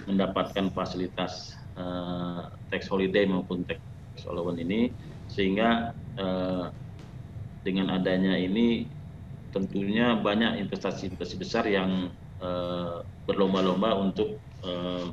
mendapatkan 0.09 0.73
fasilitas 0.73 1.53
uh, 1.77 2.49
tax 2.73 2.89
holiday 2.89 3.29
maupun 3.29 3.61
tax 3.69 3.77
allowance 4.25 4.57
ini. 4.65 4.89
Sehingga 5.29 5.93
uh, 6.17 6.73
dengan 7.61 7.93
adanya 7.93 8.33
ini 8.41 8.89
tentunya 9.53 10.17
banyak 10.17 10.65
investasi-investasi 10.65 11.35
besar 11.37 11.69
yang 11.69 12.09
uh, 12.41 13.05
berlomba-lomba 13.29 14.01
untuk 14.01 14.41
uh, 14.65 15.05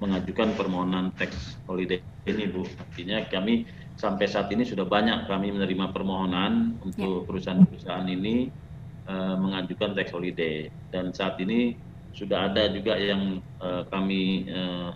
mengajukan 0.00 0.56
permohonan 0.56 1.12
tax 1.14 1.60
holiday 1.68 2.00
ini 2.24 2.48
Bu. 2.48 2.64
Artinya 2.64 3.22
kami 3.28 3.68
sampai 3.94 4.26
saat 4.26 4.50
ini 4.50 4.66
sudah 4.66 4.88
banyak 4.88 5.28
kami 5.30 5.54
menerima 5.54 5.94
permohonan 5.94 6.80
untuk 6.82 7.22
ya. 7.22 7.26
perusahaan-perusahaan 7.28 8.08
ini 8.10 8.50
uh, 9.06 9.36
mengajukan 9.38 9.94
tax 9.94 10.10
holiday 10.10 10.72
dan 10.90 11.14
saat 11.14 11.38
ini 11.38 11.76
sudah 12.14 12.50
ada 12.50 12.70
juga 12.70 12.94
yang 12.96 13.42
uh, 13.58 13.82
kami 13.90 14.48
uh, 14.48 14.94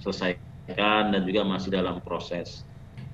selesaikan 0.00 1.12
dan 1.12 1.22
juga 1.26 1.42
masih 1.44 1.70
dalam 1.70 1.98
proses. 2.00 2.64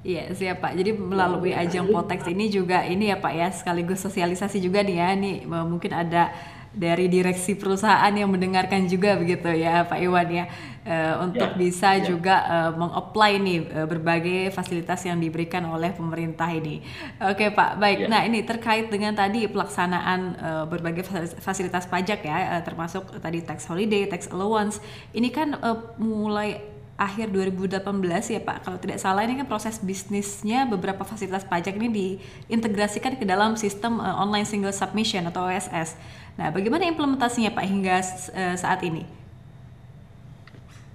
Iya 0.07 0.31
siap 0.39 0.63
Pak. 0.63 0.79
Jadi 0.79 0.95
melalui 0.95 1.51
ajang 1.51 1.91
Potex 1.91 2.31
ini 2.31 2.47
juga 2.47 2.87
ini 2.87 3.11
ya 3.11 3.19
Pak 3.19 3.33
ya 3.35 3.49
sekaligus 3.51 4.07
sosialisasi 4.07 4.63
juga 4.63 4.87
nih 4.87 5.03
ya. 5.03 5.09
Nih 5.19 5.37
mungkin 5.49 5.91
ada 5.91 6.31
dari 6.77 7.09
direksi 7.09 7.57
perusahaan 7.57 8.13
yang 8.13 8.29
mendengarkan 8.29 8.85
juga 8.85 9.17
begitu 9.17 9.49
ya 9.49 9.89
Pak 9.89 9.97
Iwan 9.97 10.29
ya 10.29 10.45
uh, 10.85 11.25
untuk 11.25 11.49
ya, 11.51 11.57
bisa 11.57 11.97
ya. 11.97 12.05
juga 12.05 12.37
uh, 12.45 12.71
mengapply 12.77 13.33
nih 13.41 13.59
uh, 13.73 13.87
berbagai 13.89 14.53
fasilitas 14.53 15.01
yang 15.09 15.17
diberikan 15.17 15.65
oleh 15.67 15.97
pemerintah 15.97 16.53
ini. 16.53 16.85
Oke 17.25 17.49
Pak, 17.49 17.81
baik. 17.81 18.07
Ya. 18.07 18.09
Nah 18.13 18.21
ini 18.29 18.45
terkait 18.45 18.93
dengan 18.93 19.17
tadi 19.17 19.49
pelaksanaan 19.49 20.21
uh, 20.37 20.65
berbagai 20.69 21.09
fasilitas 21.41 21.89
pajak 21.89 22.21
ya, 22.23 22.61
uh, 22.61 22.63
termasuk 22.63 23.09
tadi 23.19 23.41
tax 23.41 23.65
holiday, 23.67 24.05
tax 24.05 24.29
allowance. 24.29 24.79
Ini 25.17 25.29
kan 25.33 25.57
uh, 25.57 25.97
mulai 25.97 26.77
akhir 26.97 27.29
2018 27.29 27.85
ya 28.33 28.41
Pak. 28.41 28.65
Kalau 28.65 28.79
tidak 28.81 28.97
salah 28.97 29.21
ini 29.29 29.37
kan 29.37 29.45
proses 29.45 29.77
bisnisnya 29.85 30.65
beberapa 30.65 31.05
fasilitas 31.05 31.45
pajak 31.45 31.77
ini 31.77 31.89
diintegrasikan 31.93 33.21
ke 33.21 33.25
dalam 33.29 33.55
sistem 33.61 34.01
uh, 34.01 34.17
online 34.17 34.49
single 34.49 34.73
submission 34.73 35.29
atau 35.29 35.45
OSS. 35.45 35.97
Nah, 36.37 36.53
bagaimana 36.53 36.85
implementasinya 36.85 37.53
Pak 37.57 37.65
hingga 37.65 37.97
uh, 38.05 38.57
saat 38.61 38.85
ini? 38.85 39.09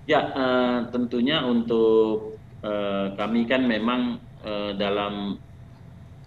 Ya, 0.06 0.30
uh, 0.34 0.78
tentunya 0.94 1.42
untuk 1.42 2.38
uh, 2.62 3.18
kami 3.18 3.50
kan 3.50 3.66
memang 3.66 4.22
uh, 4.46 4.78
dalam 4.78 5.42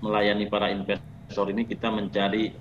melayani 0.02 0.50
para 0.50 0.68
investor 0.74 1.48
ini 1.48 1.64
kita 1.64 1.88
mencari 1.88 2.52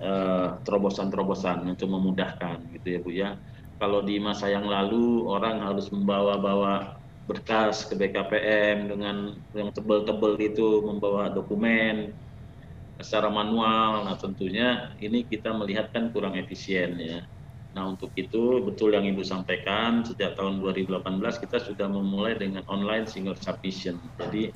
terobosan-terobosan 0.64 1.68
untuk 1.68 1.92
memudahkan 1.92 2.72
gitu 2.72 2.86
ya 2.88 2.98
Bu 3.04 3.10
ya. 3.12 3.30
Kalau 3.76 4.00
di 4.00 4.16
masa 4.16 4.48
yang 4.48 4.64
lalu 4.64 5.28
orang 5.28 5.60
harus 5.60 5.92
membawa-bawa 5.92 6.96
berkas 7.28 7.84
ke 7.84 8.00
BKPM 8.00 8.88
dengan 8.88 9.36
yang 9.52 9.68
tebel-tebel 9.76 10.40
itu 10.40 10.80
membawa 10.88 11.28
dokumen 11.28 12.16
secara 12.98 13.30
manual. 13.30 14.06
Nah 14.06 14.16
tentunya 14.18 14.94
ini 15.02 15.26
kita 15.26 15.50
melihat 15.54 15.90
kan 15.90 16.14
kurang 16.14 16.38
efisien 16.38 16.98
ya. 16.98 17.20
Nah 17.74 17.90
untuk 17.90 18.14
itu 18.14 18.62
betul 18.62 18.94
yang 18.94 19.02
Ibu 19.02 19.26
sampaikan 19.26 20.06
sejak 20.06 20.38
tahun 20.38 20.62
2018 20.62 21.02
kita 21.42 21.58
sudah 21.58 21.90
memulai 21.90 22.38
dengan 22.38 22.62
online 22.70 23.10
single 23.10 23.34
submission. 23.34 23.98
Jadi 24.14 24.54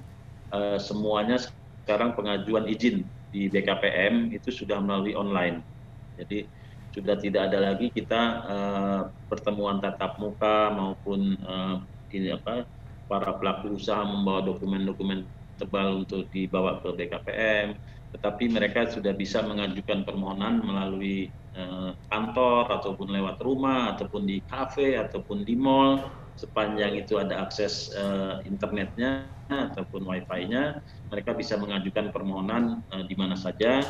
eh, 0.54 0.78
semuanya 0.78 1.42
sekarang 1.82 2.14
pengajuan 2.14 2.70
izin 2.70 3.10
di 3.28 3.50
BKPM 3.50 4.30
itu 4.30 4.54
sudah 4.54 4.78
melalui 4.78 5.18
online. 5.18 5.66
Jadi 6.14 6.46
sudah 6.88 7.20
tidak 7.20 7.52
ada 7.52 7.74
lagi 7.74 7.90
kita 7.90 8.22
eh, 8.46 9.02
pertemuan 9.26 9.82
tatap 9.82 10.14
muka 10.22 10.70
maupun 10.70 11.34
eh, 11.34 11.76
ini 12.14 12.32
apa 12.38 12.64
para 13.10 13.34
pelaku 13.34 13.74
usaha 13.74 14.04
membawa 14.04 14.44
dokumen-dokumen 14.46 15.26
tebal 15.58 16.06
untuk 16.06 16.30
dibawa 16.30 16.78
ke 16.78 16.88
BKPM, 16.94 17.74
tetapi 18.08 18.48
mereka 18.48 18.88
sudah 18.88 19.12
bisa 19.12 19.44
mengajukan 19.44 20.04
permohonan 20.08 20.64
melalui 20.64 21.28
eh, 21.52 21.92
kantor 22.08 22.72
ataupun 22.80 23.08
lewat 23.12 23.36
rumah 23.44 23.92
ataupun 23.96 24.24
di 24.24 24.40
kafe 24.48 24.96
ataupun 24.96 25.44
di 25.44 25.54
mall. 25.58 26.08
Sepanjang 26.38 26.94
itu 26.94 27.18
ada 27.18 27.44
akses 27.44 27.90
eh, 27.92 28.46
internetnya 28.48 29.34
ataupun 29.48 30.06
wifi-nya 30.06 30.78
mereka 31.10 31.34
bisa 31.34 31.58
mengajukan 31.60 32.14
permohonan 32.14 32.80
eh, 32.94 33.04
di 33.04 33.14
mana 33.18 33.36
saja. 33.36 33.84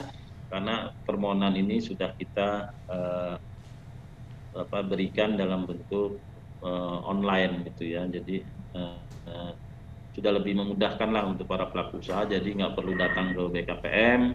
Karena 0.49 0.89
permohonan 1.05 1.53
ini 1.61 1.77
sudah 1.77 2.17
kita 2.17 2.73
berikan 4.89 5.37
dalam 5.37 5.69
bentuk 5.69 6.25
online 7.05 7.69
gitu 7.69 7.85
ya. 7.85 8.09
Jadi 8.09 8.49
sudah 10.19 10.35
lebih 10.35 10.59
memudahkan 10.59 11.15
lah 11.15 11.31
untuk 11.31 11.47
para 11.47 11.71
pelaku 11.71 12.03
usaha 12.03 12.27
jadi 12.27 12.43
nggak 12.43 12.75
perlu 12.75 12.99
datang 12.99 13.39
ke 13.39 13.43
BKPM 13.55 14.35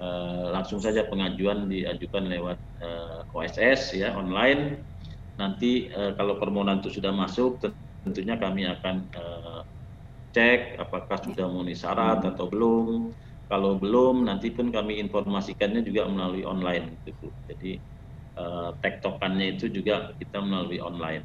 uh, 0.00 0.52
langsung 0.52 0.80
saja 0.80 1.08
pengajuan 1.08 1.68
diajukan 1.68 2.28
lewat 2.28 2.58
uh, 2.84 3.24
OSS 3.32 3.96
ya 3.96 4.12
online. 4.16 4.80
Nanti 5.36 5.92
uh, 5.92 6.16
kalau 6.16 6.40
permohonan 6.40 6.80
itu 6.80 7.00
sudah 7.00 7.12
masuk 7.12 7.60
tentunya 8.06 8.38
kami 8.38 8.68
akan 8.68 8.96
uh, 9.16 9.60
cek 10.30 10.78
apakah 10.78 11.18
sudah 11.20 11.48
memenuhi 11.48 11.76
syarat 11.76 12.24
atau 12.24 12.48
belum. 12.48 13.12
Kalau 13.46 13.78
belum 13.78 14.26
nanti 14.26 14.50
pun 14.50 14.74
kami 14.74 14.98
informasikannya 14.98 15.86
juga 15.86 16.10
melalui 16.10 16.42
online 16.42 16.98
gitu 17.06 17.30
jadi 17.46 17.78
uh, 18.34 18.74
tektokannya 18.82 19.54
itu 19.54 19.70
juga 19.70 20.10
kita 20.18 20.42
melalui 20.42 20.82
online. 20.82 21.22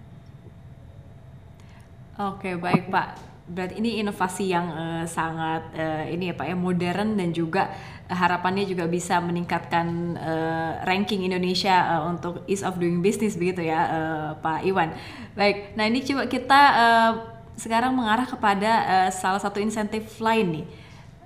Oke, 2.22 2.54
baik 2.54 2.94
Pak. 2.94 3.31
Berarti 3.50 3.82
ini 3.82 4.00
inovasi 4.00 4.54
yang 4.54 4.68
uh, 4.72 5.04
sangat 5.10 5.74
uh, 5.74 6.06
ini 6.08 6.32
ya 6.32 6.36
Pak 6.38 6.48
ya 6.48 6.56
modern 6.56 7.18
dan 7.18 7.34
juga 7.34 7.74
harapannya 8.08 8.68
juga 8.68 8.86
bisa 8.86 9.18
meningkatkan 9.24 10.16
uh, 10.20 10.72
ranking 10.86 11.26
Indonesia 11.26 12.00
uh, 12.00 12.12
untuk 12.12 12.46
ease 12.46 12.62
of 12.62 12.78
doing 12.78 13.00
business 13.00 13.36
begitu 13.36 13.66
ya 13.66 13.82
uh, 13.88 14.30
Pak 14.40 14.64
Iwan. 14.68 14.94
Baik. 15.34 15.74
Nah, 15.76 15.90
ini 15.90 16.04
coba 16.06 16.30
kita 16.30 16.62
uh, 16.76 17.12
sekarang 17.58 17.94
mengarah 17.94 18.26
kepada 18.26 18.72
uh, 18.86 19.10
salah 19.14 19.42
satu 19.42 19.60
insentif 19.62 20.22
lain 20.22 20.62
nih 20.62 20.66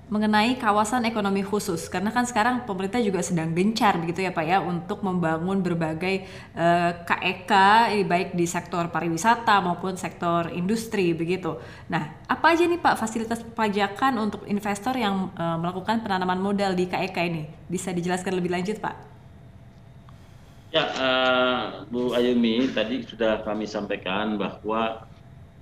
mengenai 0.06 0.54
kawasan 0.54 1.02
ekonomi 1.02 1.42
khusus 1.42 1.90
karena 1.90 2.14
kan 2.14 2.22
sekarang 2.22 2.62
pemerintah 2.62 3.02
juga 3.02 3.18
sedang 3.26 3.50
gencar 3.50 3.98
begitu 3.98 4.22
ya 4.22 4.30
Pak 4.30 4.46
ya 4.46 4.62
untuk 4.62 5.02
membangun 5.02 5.58
berbagai 5.66 6.22
uh, 6.54 6.94
eh, 6.94 7.02
KEK 7.02 7.52
e 7.90 7.98
baik 8.06 8.38
di 8.38 8.46
sektor 8.46 8.86
pariwisata 8.86 9.58
maupun 9.58 9.98
sektor 9.98 10.46
industri 10.54 11.10
begitu. 11.10 11.58
Nah, 11.90 12.22
apa 12.30 12.54
aja 12.54 12.70
nih 12.70 12.78
Pak 12.78 12.94
fasilitas 12.94 13.42
pajakan 13.42 14.22
untuk 14.22 14.46
investor 14.46 14.94
yang 14.94 15.34
uh, 15.34 15.58
melakukan 15.58 15.98
penanaman 16.06 16.38
modal 16.38 16.78
di 16.78 16.86
KEK 16.86 17.16
e 17.18 17.24
ini? 17.26 17.42
Bisa 17.66 17.90
dijelaskan 17.90 18.38
lebih 18.38 18.54
lanjut 18.54 18.78
Pak? 18.78 18.94
Ya, 20.70 20.86
uh, 21.02 21.62
Bu 21.90 22.14
Ayumi 22.14 22.70
tadi 22.70 23.02
sudah 23.02 23.42
kami 23.42 23.66
sampaikan 23.66 24.38
bahwa 24.38 25.02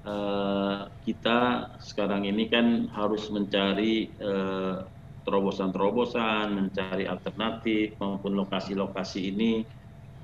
Eh, 0.05 0.81
kita 1.01 1.39
sekarang 1.81 2.29
ini 2.29 2.53
kan 2.53 2.93
harus 2.93 3.33
mencari 3.33 4.13
eh, 4.13 4.77
terobosan-terobosan, 5.25 6.53
mencari 6.53 7.09
alternatif 7.09 7.97
maupun 7.97 8.37
lokasi-lokasi 8.37 9.33
ini, 9.33 9.65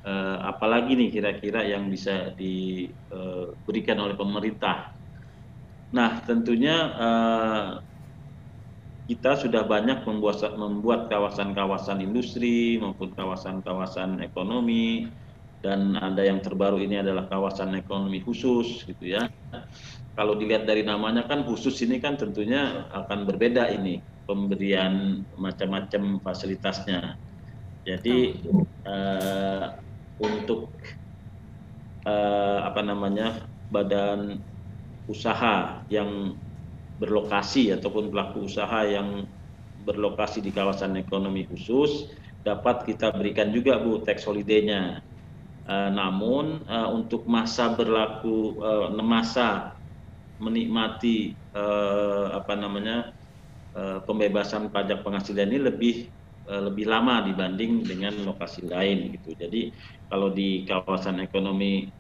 uh, 0.04 0.38
apalagi 0.44 0.92
nih 0.92 1.08
kira-kira 1.08 1.64
yang 1.64 1.88
bisa 1.88 2.36
diberikan 2.36 3.96
oleh 3.96 4.12
pemerintah. 4.20 4.92
Nah, 5.96 6.20
tentunya 6.22 6.76
kita 9.08 9.40
sudah 9.40 9.64
banyak 9.66 10.06
membuat 10.06 11.08
kawasan-kawasan 11.10 12.04
industri 12.04 12.76
maupun 12.78 13.10
kawasan-kawasan 13.16 14.22
ekonomi 14.22 15.16
dan 15.60 15.92
ada 15.96 16.24
yang 16.24 16.40
terbaru 16.40 16.80
ini 16.80 17.04
adalah 17.04 17.28
kawasan 17.28 17.76
ekonomi 17.76 18.24
khusus 18.24 18.84
gitu 18.88 19.12
ya. 19.12 19.28
Kalau 20.16 20.36
dilihat 20.36 20.64
dari 20.64 20.84
namanya 20.84 21.28
kan 21.28 21.44
khusus 21.44 21.76
ini 21.84 22.00
kan 22.00 22.16
tentunya 22.16 22.88
akan 22.92 23.28
berbeda 23.28 23.68
ini 23.72 24.00
pemberian 24.24 25.24
macam-macam 25.36 26.20
fasilitasnya. 26.24 27.16
Jadi 27.84 28.40
uh, 28.84 29.66
untuk 30.20 30.76
uh, 32.04 32.60
apa 32.64 32.80
namanya 32.84 33.48
badan 33.68 34.40
usaha 35.08 35.84
yang 35.88 36.36
berlokasi 37.00 37.72
ataupun 37.72 38.12
pelaku 38.12 38.44
usaha 38.44 38.84
yang 38.84 39.24
berlokasi 39.80 40.44
di 40.44 40.52
kawasan 40.52 41.00
ekonomi 41.00 41.48
khusus 41.48 42.12
dapat 42.44 42.84
kita 42.84 43.12
berikan 43.16 43.48
juga 43.52 43.80
Bu 43.80 44.04
tax 44.04 44.28
holiday-nya 44.28 45.00
namun 45.70 46.66
uh, 46.66 46.90
untuk 46.90 47.30
masa 47.30 47.70
berlaku 47.70 48.58
uh, 48.58 48.90
masa 48.98 49.78
menikmati 50.40 51.36
apa 52.32 52.56
namanya 52.56 53.12
pembebasan 54.08 54.72
pajak 54.72 55.04
penghasilan 55.04 55.52
ini 55.52 55.60
lebih 55.60 55.94
lebih 56.48 56.88
lama 56.88 57.20
dibanding 57.28 57.84
dengan 57.84 58.16
lokasi 58.24 58.64
lain 58.64 59.12
gitu. 59.14 59.36
Jadi 59.36 59.68
kalau 60.08 60.32
di 60.32 60.64
kawasan 60.64 61.20
ekonomi 61.20 61.92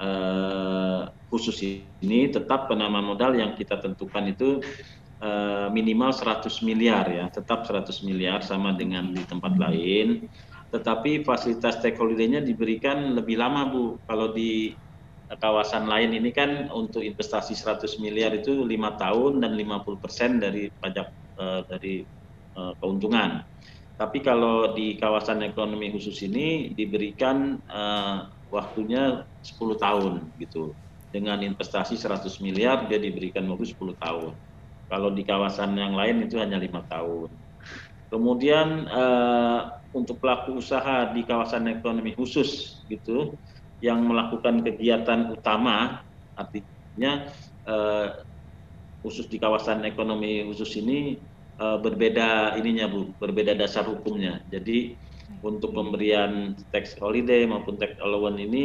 uh, 0.00 1.10
khusus 1.28 1.60
ini 2.00 2.32
tetap 2.32 2.66
penanaman 2.66 3.04
modal 3.04 3.36
yang 3.36 3.54
kita 3.54 3.78
tentukan 3.78 4.32
itu 4.32 4.64
uh, 5.20 5.68
minimal 5.70 6.10
100 6.10 6.48
miliar 6.64 7.06
ya, 7.06 7.28
tetap 7.28 7.68
100 7.68 7.86
miliar 8.08 8.40
sama 8.40 8.74
dengan 8.74 9.12
di 9.12 9.22
tempat 9.22 9.54
lain 9.60 10.26
tetapi 10.70 11.26
fasilitas 11.26 11.82
take 11.82 11.98
holiday-nya 11.98 12.40
diberikan 12.46 13.18
lebih 13.18 13.36
lama 13.42 13.66
Bu. 13.70 13.98
Kalau 14.06 14.30
di 14.30 14.74
kawasan 15.38 15.86
lain 15.86 16.14
ini 16.14 16.30
kan 16.34 16.70
untuk 16.70 17.02
investasi 17.02 17.54
100 17.54 18.02
miliar 18.02 18.34
itu 18.34 18.66
lima 18.66 18.98
tahun 18.98 19.42
dan 19.42 19.54
50 19.54 20.02
persen 20.02 20.42
dari 20.42 20.70
pajak 20.70 21.06
uh, 21.38 21.62
dari 21.66 22.06
uh, 22.58 22.74
keuntungan. 22.78 23.42
Tapi 24.00 24.24
kalau 24.24 24.72
di 24.72 24.96
kawasan 24.96 25.44
ekonomi 25.44 25.92
khusus 25.92 26.24
ini 26.24 26.72
diberikan 26.72 27.60
uh, 27.68 28.32
waktunya 28.48 29.28
10 29.44 29.76
tahun 29.76 30.12
gitu. 30.38 30.74
dengan 31.10 31.42
investasi 31.42 31.98
100 31.98 32.38
miliar 32.38 32.86
dia 32.86 33.02
diberikan 33.02 33.42
waktu 33.50 33.74
10 33.74 33.98
tahun. 33.98 34.30
Kalau 34.86 35.10
di 35.10 35.26
kawasan 35.26 35.74
yang 35.74 35.98
lain 35.98 36.22
itu 36.22 36.38
hanya 36.38 36.54
lima 36.54 36.86
tahun. 36.86 37.34
Kemudian 38.10 38.90
uh, 38.90 39.70
untuk 39.94 40.18
pelaku 40.18 40.58
usaha 40.58 41.14
di 41.14 41.22
kawasan 41.22 41.70
ekonomi 41.70 42.14
khusus 42.18 42.82
gitu 42.90 43.38
yang 43.78 44.02
melakukan 44.02 44.66
kegiatan 44.66 45.30
utama 45.30 46.02
artinya 46.34 47.30
uh, 47.70 48.12
khusus 49.00 49.30
di 49.30 49.38
kawasan 49.40 49.86
ekonomi 49.86 50.44
khusus 50.44 50.74
ini 50.82 51.22
uh, 51.62 51.78
berbeda 51.78 52.58
ininya 52.58 52.90
Bu, 52.90 53.14
berbeda 53.16 53.56
dasar 53.56 53.88
hukumnya. 53.88 54.42
Jadi 54.50 54.98
untuk 55.40 55.72
pemberian 55.72 56.58
tax 56.74 56.98
holiday 57.00 57.46
maupun 57.48 57.80
tax 57.80 57.96
allowance 58.02 58.42
ini 58.42 58.64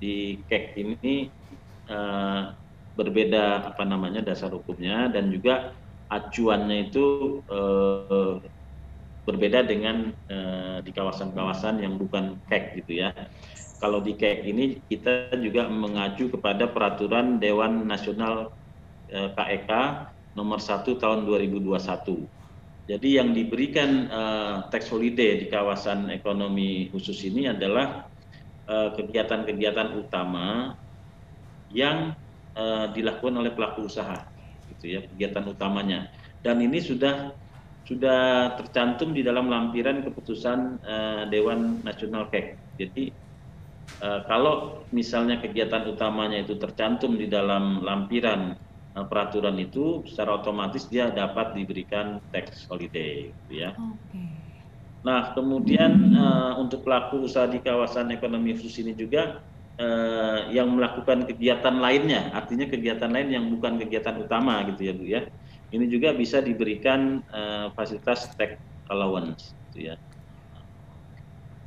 di 0.00 0.42
KEK 0.48 0.64
ini 0.80 1.30
uh, 1.92 2.56
berbeda 2.98 3.68
apa 3.74 3.84
namanya 3.86 4.26
dasar 4.26 4.50
hukumnya 4.50 5.06
dan 5.12 5.30
juga 5.30 5.76
acuannya 6.10 6.90
itu 6.90 7.38
uh, 7.46 8.42
berbeda 9.28 9.68
dengan 9.68 10.16
uh, 10.32 10.80
di 10.80 10.88
kawasan-kawasan 10.88 11.84
yang 11.84 12.00
bukan 12.00 12.40
KEK 12.48 12.64
gitu 12.80 13.04
ya. 13.04 13.12
Kalau 13.76 14.00
di 14.00 14.16
KEK 14.16 14.48
ini 14.48 14.80
kita 14.88 15.36
juga 15.36 15.68
mengacu 15.68 16.32
kepada 16.32 16.64
peraturan 16.72 17.36
Dewan 17.36 17.84
Nasional 17.84 18.56
uh, 19.12 19.30
KEK 19.36 19.70
nomor 20.32 20.64
1 20.64 20.88
tahun 20.88 21.28
2021. 21.28 22.24
Jadi 22.88 23.08
yang 23.20 23.36
diberikan 23.36 24.08
uh, 24.08 24.54
tax 24.72 24.88
holiday 24.88 25.44
di 25.44 25.52
kawasan 25.52 26.08
ekonomi 26.08 26.88
khusus 26.88 27.20
ini 27.28 27.52
adalah 27.52 28.08
kegiatan-kegiatan 28.68 29.96
uh, 29.96 30.00
utama 30.00 30.76
yang 31.72 32.16
uh, 32.56 32.88
dilakukan 32.92 33.36
oleh 33.40 33.52
pelaku 33.52 33.88
usaha, 33.88 34.28
gitu 34.72 34.96
ya 34.96 35.00
kegiatan 35.04 35.44
utamanya. 35.48 36.08
Dan 36.40 36.60
ini 36.64 36.80
sudah 36.80 37.32
sudah 37.88 38.52
tercantum 38.60 39.16
di 39.16 39.24
dalam 39.24 39.48
lampiran 39.48 40.04
keputusan 40.04 40.76
uh, 40.84 41.22
Dewan 41.32 41.80
Nasional 41.80 42.28
KEK. 42.28 42.60
Jadi 42.76 43.08
uh, 44.04 44.28
kalau 44.28 44.84
misalnya 44.92 45.40
kegiatan 45.40 45.88
utamanya 45.88 46.44
itu 46.44 46.60
tercantum 46.60 47.16
di 47.16 47.32
dalam 47.32 47.80
lampiran 47.80 48.60
uh, 48.92 49.06
peraturan 49.08 49.56
itu, 49.56 50.04
secara 50.04 50.36
otomatis 50.36 50.84
dia 50.92 51.08
dapat 51.08 51.56
diberikan 51.56 52.20
tax 52.28 52.68
holiday, 52.68 53.32
gitu 53.32 53.52
ya. 53.56 53.72
Okay. 53.72 54.36
Nah, 55.00 55.32
kemudian 55.32 56.12
uh, 56.12 56.60
untuk 56.60 56.84
pelaku 56.84 57.24
usaha 57.24 57.48
di 57.48 57.64
kawasan 57.64 58.12
ekonomi 58.12 58.52
khusus 58.52 58.84
ini 58.84 58.92
juga 58.92 59.40
uh, 59.80 60.52
yang 60.52 60.76
melakukan 60.76 61.24
kegiatan 61.24 61.72
lainnya, 61.80 62.36
artinya 62.36 62.68
kegiatan 62.68 63.08
lain 63.08 63.32
yang 63.32 63.44
bukan 63.48 63.80
kegiatan 63.80 64.20
utama, 64.20 64.60
gitu 64.68 64.84
ya, 64.84 64.92
Bu 64.92 65.04
ya 65.08 65.22
ini 65.68 65.84
juga 65.88 66.16
bisa 66.16 66.40
diberikan 66.40 67.20
uh, 67.28 67.68
fasilitas 67.76 68.32
tax 68.36 68.56
allowance 68.88 69.52
gitu 69.68 69.92
ya. 69.92 69.94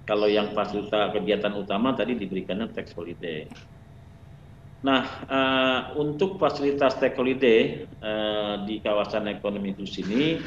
Kalau 0.09 0.25
yang 0.25 0.57
fasilitas 0.57 1.13
kegiatan 1.13 1.53
utama 1.53 1.93
tadi 1.93 2.17
diberikannya 2.17 2.73
tax 2.73 2.97
holiday. 2.97 3.45
Nah, 4.81 5.05
uh, 5.29 5.81
untuk 6.01 6.41
fasilitas 6.41 6.97
tax 6.97 7.13
holiday 7.13 7.85
uh, 8.01 8.65
di 8.65 8.81
kawasan 8.81 9.29
ekonomi 9.29 9.77
itu 9.77 9.85
sini 9.85 10.41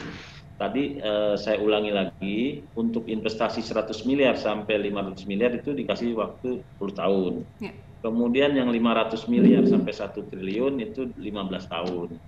tadi 0.59 0.99
uh, 0.99 1.39
saya 1.39 1.63
ulangi 1.63 1.93
lagi 1.95 2.39
untuk 2.75 3.07
investasi 3.07 3.63
100 3.63 3.95
miliar 4.11 4.35
sampai 4.35 4.91
500 4.91 5.31
miliar 5.31 5.55
itu 5.55 5.71
dikasih 5.71 6.19
waktu 6.19 6.67
10 6.83 7.01
tahun. 7.01 7.33
Ya. 7.63 7.71
Kemudian 8.03 8.53
yang 8.59 8.69
500 8.69 9.31
miliar 9.31 9.63
sampai 9.65 9.95
1 9.95 10.11
triliun 10.13 10.75
itu 10.83 11.15
15 11.15 11.71
tahun 11.71 12.19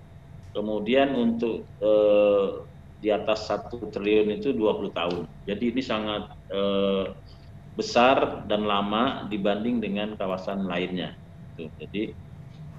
Kemudian 0.56 1.12
untuk 1.12 1.68
eh, 1.84 2.48
di 2.96 3.12
atas 3.12 3.44
satu 3.52 3.92
triliun 3.92 4.40
itu 4.40 4.56
20 4.56 4.88
tahun. 4.96 5.28
Jadi 5.44 5.64
ini 5.76 5.82
sangat 5.84 6.32
eh, 6.48 7.12
besar 7.76 8.48
dan 8.48 8.64
lama 8.64 9.28
dibanding 9.28 9.84
dengan 9.84 10.16
kawasan 10.16 10.64
lainnya. 10.64 11.12
Jadi 11.60 12.16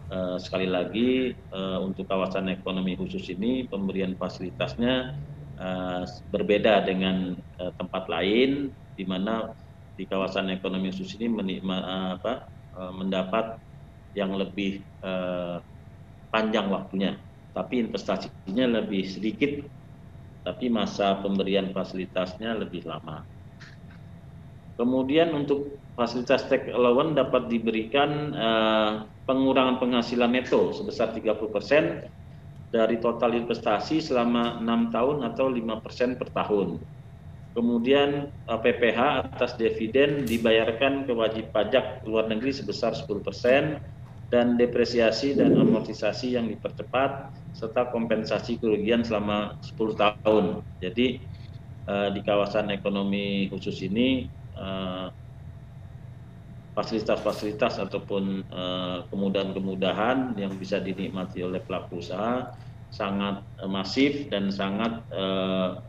eh, 0.09 0.37
sekali 0.41 0.65
lagi 0.65 1.37
eh, 1.37 1.79
untuk 1.85 2.09
kawasan 2.09 2.49
ekonomi 2.49 2.97
khusus 2.97 3.29
ini 3.29 3.69
pemberian 3.69 4.17
fasilitasnya 4.17 5.13
eh, 5.61 6.01
berbeda 6.33 6.81
dengan 6.81 7.37
eh, 7.37 7.71
tempat 7.77 8.09
lain, 8.09 8.73
di 8.97 9.05
mana 9.05 9.53
di 9.93 10.09
kawasan 10.09 10.49
ekonomi 10.49 10.89
khusus 10.89 11.13
ini 11.21 11.29
menikma, 11.29 11.77
eh, 11.77 12.09
apa, 12.17 12.33
eh, 12.73 12.93
mendapat 12.97 13.45
yang 14.17 14.33
lebih 14.33 14.81
eh, 15.05 15.57
panjang 16.33 16.67
waktunya 16.73 17.26
tapi 17.57 17.81
investasinya 17.81 18.69
lebih 18.69 19.01
sedikit, 19.09 19.65
tapi 20.45 20.69
masa 20.69 21.17
pemberian 21.25 21.73
fasilitasnya 21.73 22.53
lebih 22.53 22.85
lama. 22.85 23.25
Kemudian 24.77 25.33
untuk 25.33 25.73
fasilitas 25.97 26.45
tax 26.45 26.69
allowance 26.69 27.17
dapat 27.17 27.49
diberikan 27.49 28.29
uh, 28.37 28.91
pengurangan 29.25 29.81
penghasilan 29.81 30.29
neto 30.29 30.69
sebesar 30.69 31.17
30% 31.17 32.05
dari 32.69 33.01
total 33.01 33.33
investasi 33.33 34.05
selama 34.05 34.61
enam 34.61 34.93
tahun 34.93 35.25
atau 35.33 35.49
lima 35.49 35.81
persen 35.81 36.13
per 36.13 36.29
tahun. 36.29 36.77
Kemudian 37.57 38.29
uh, 38.45 38.53
eh, 38.53 38.59
PPH 38.61 39.33
atas 39.33 39.57
dividen 39.57 40.29
dibayarkan 40.29 41.09
ke 41.09 41.11
wajib 41.17 41.49
pajak 41.49 42.05
luar 42.05 42.29
negeri 42.29 42.53
sebesar 42.53 42.93
10 42.93 43.09
persen 43.25 43.81
dan 44.27 44.59
depresiasi 44.59 45.39
dan 45.39 45.55
amortisasi 45.55 46.35
yang 46.35 46.51
dipercepat 46.51 47.31
serta 47.55 47.87
kompensasi 47.89 48.59
kerugian 48.59 49.01
selama 49.01 49.55
10 49.63 49.95
tahun. 49.95 50.45
Jadi 50.83 51.23
uh, 51.87 52.09
di 52.11 52.21
kawasan 52.21 52.69
ekonomi 52.75 53.47
khusus 53.47 53.79
ini 53.87 54.27
uh, 54.59 55.07
fasilitas-fasilitas 56.75 57.81
ataupun 57.81 58.45
uh, 58.51 59.07
kemudahan-kemudahan 59.09 60.37
yang 60.37 60.53
bisa 60.59 60.77
dinikmati 60.77 61.41
oleh 61.41 61.63
pelaku 61.63 62.03
usaha 62.03 62.51
sangat 62.91 63.47
uh, 63.63 63.71
masif 63.71 64.27
dan 64.27 64.51
sangat 64.51 65.07
uh, 65.15 65.81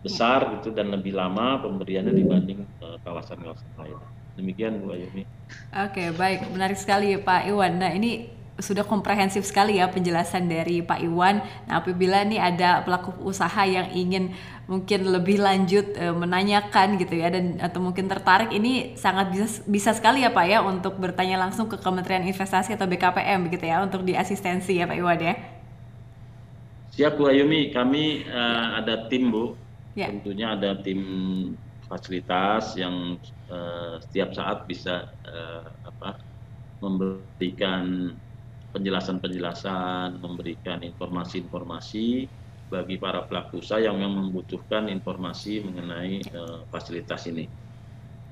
besar 0.00 0.56
gitu 0.58 0.72
dan 0.72 0.88
lebih 0.96 1.12
lama 1.12 1.60
pemberiannya 1.60 2.16
dibanding 2.16 2.72
kawasan-kawasan 3.04 3.68
lain. 3.76 4.00
Demikian 4.40 4.80
Bu 4.80 4.96
Ayumi. 4.96 5.28
Oke, 5.76 6.16
baik. 6.16 6.48
Menarik 6.48 6.80
sekali 6.80 7.20
Pak 7.20 7.44
Iwan. 7.52 7.76
Nah, 7.76 7.92
ini 7.92 8.40
sudah 8.60 8.84
komprehensif 8.84 9.48
sekali 9.48 9.80
ya 9.80 9.88
penjelasan 9.88 10.46
dari 10.48 10.84
Pak 10.84 11.00
Iwan. 11.00 11.40
Nah, 11.68 11.80
apabila 11.80 12.22
nih 12.24 12.40
ada 12.40 12.84
pelaku 12.84 13.16
usaha 13.24 13.64
yang 13.64 13.88
ingin 13.92 14.36
mungkin 14.68 15.08
lebih 15.08 15.40
lanjut 15.42 15.96
e, 15.96 16.04
menanyakan 16.14 17.00
gitu 17.00 17.18
ya 17.18 17.32
dan 17.32 17.58
atau 17.58 17.82
mungkin 17.82 18.06
tertarik 18.06 18.54
ini 18.54 18.94
sangat 18.94 19.34
bisa 19.34 19.64
bisa 19.66 19.90
sekali 19.90 20.22
ya 20.22 20.30
Pak 20.30 20.46
ya 20.46 20.62
untuk 20.62 20.94
bertanya 21.00 21.42
langsung 21.42 21.66
ke 21.66 21.80
Kementerian 21.80 22.22
Investasi 22.22 22.78
atau 22.78 22.86
BKPM 22.86 23.50
begitu 23.50 23.66
ya 23.66 23.82
untuk 23.82 24.06
diasistensi 24.06 24.78
ya 24.78 24.86
Pak 24.86 24.96
Iwan 25.00 25.18
ya. 25.18 25.34
Siap 26.94 27.16
Bu 27.16 27.32
Ayumi, 27.32 27.72
kami 27.72 28.28
uh, 28.28 28.82
ada 28.82 29.08
tim 29.08 29.32
Bu. 29.32 29.56
Ya. 29.98 30.06
Tentunya 30.12 30.54
ada 30.54 30.78
tim 30.78 31.00
fasilitas 31.90 32.78
yang 32.78 33.18
uh, 33.50 33.98
setiap 33.98 34.30
saat 34.30 34.58
bisa 34.70 35.02
uh, 35.26 35.66
apa 35.82 36.14
memberikan 36.78 38.14
penjelasan-penjelasan, 38.70 40.22
memberikan 40.22 40.78
informasi-informasi 40.86 42.30
bagi 42.70 42.96
para 43.02 43.26
pelaku 43.26 43.58
usaha 43.58 43.82
yang 43.82 43.98
membutuhkan 43.98 44.86
informasi 44.86 45.66
mengenai 45.66 46.22
uh, 46.30 46.62
fasilitas 46.70 47.26
ini. 47.26 47.50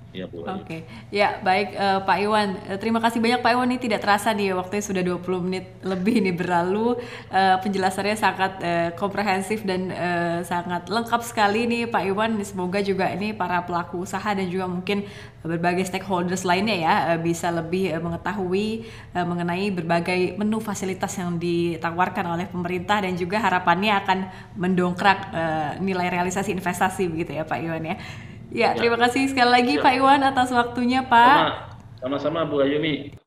Ya. 0.08 0.24
Oke. 0.24 0.48
Okay. 0.64 0.80
Ya, 1.12 1.36
baik 1.44 1.76
uh, 1.76 2.00
Pak 2.00 2.18
Iwan. 2.24 2.56
Uh, 2.64 2.80
terima 2.80 2.96
kasih 2.96 3.20
banyak 3.20 3.44
Pak 3.44 3.52
Iwan. 3.52 3.68
Ini 3.68 3.76
tidak 3.76 4.00
terasa 4.00 4.32
nih 4.32 4.56
waktunya 4.56 4.80
sudah 4.80 5.02
20 5.04 5.44
menit 5.44 5.64
lebih 5.84 6.24
ini 6.24 6.32
berlalu. 6.32 6.96
Uh, 7.28 7.60
penjelasannya 7.60 8.16
sangat 8.16 8.52
uh, 8.64 8.90
komprehensif 8.96 9.68
dan 9.68 9.92
uh, 9.92 10.40
sangat 10.48 10.88
lengkap 10.88 11.20
sekali 11.20 11.68
nih 11.68 11.92
Pak 11.92 12.02
Iwan. 12.08 12.40
Semoga 12.40 12.80
juga 12.80 13.12
ini 13.12 13.36
para 13.36 13.60
pelaku 13.68 14.08
usaha 14.08 14.32
dan 14.32 14.48
juga 14.48 14.64
mungkin 14.64 15.04
berbagai 15.44 15.86
stakeholders 15.86 16.42
lainnya 16.42 16.76
ya 16.76 16.94
uh, 17.12 17.18
bisa 17.20 17.52
lebih 17.52 17.92
uh, 17.92 18.00
mengetahui 18.00 18.88
uh, 19.12 19.28
mengenai 19.28 19.68
berbagai 19.70 20.40
menu 20.40 20.58
fasilitas 20.58 21.14
yang 21.20 21.36
ditawarkan 21.36 22.32
oleh 22.32 22.48
pemerintah 22.48 23.04
dan 23.04 23.12
juga 23.12 23.44
harapannya 23.44 23.92
akan 24.02 24.18
mendongkrak 24.56 25.18
uh, 25.36 25.70
nilai 25.84 26.08
realisasi 26.08 26.56
investasi 26.56 27.06
begitu 27.12 27.36
ya 27.36 27.44
Pak 27.44 27.60
Iwan 27.60 27.84
ya. 28.52 28.72
Ya, 28.72 28.76
terima 28.76 28.96
kasih 28.96 29.28
sekali 29.28 29.50
lagi 29.50 29.74
ya. 29.76 29.82
Pak 29.84 29.94
Iwan 29.96 30.20
atas 30.24 30.48
waktunya, 30.52 31.04
Pak. 31.04 31.68
Sama-sama 32.00 32.46
Bu 32.46 32.62
Ayumi. 32.62 33.18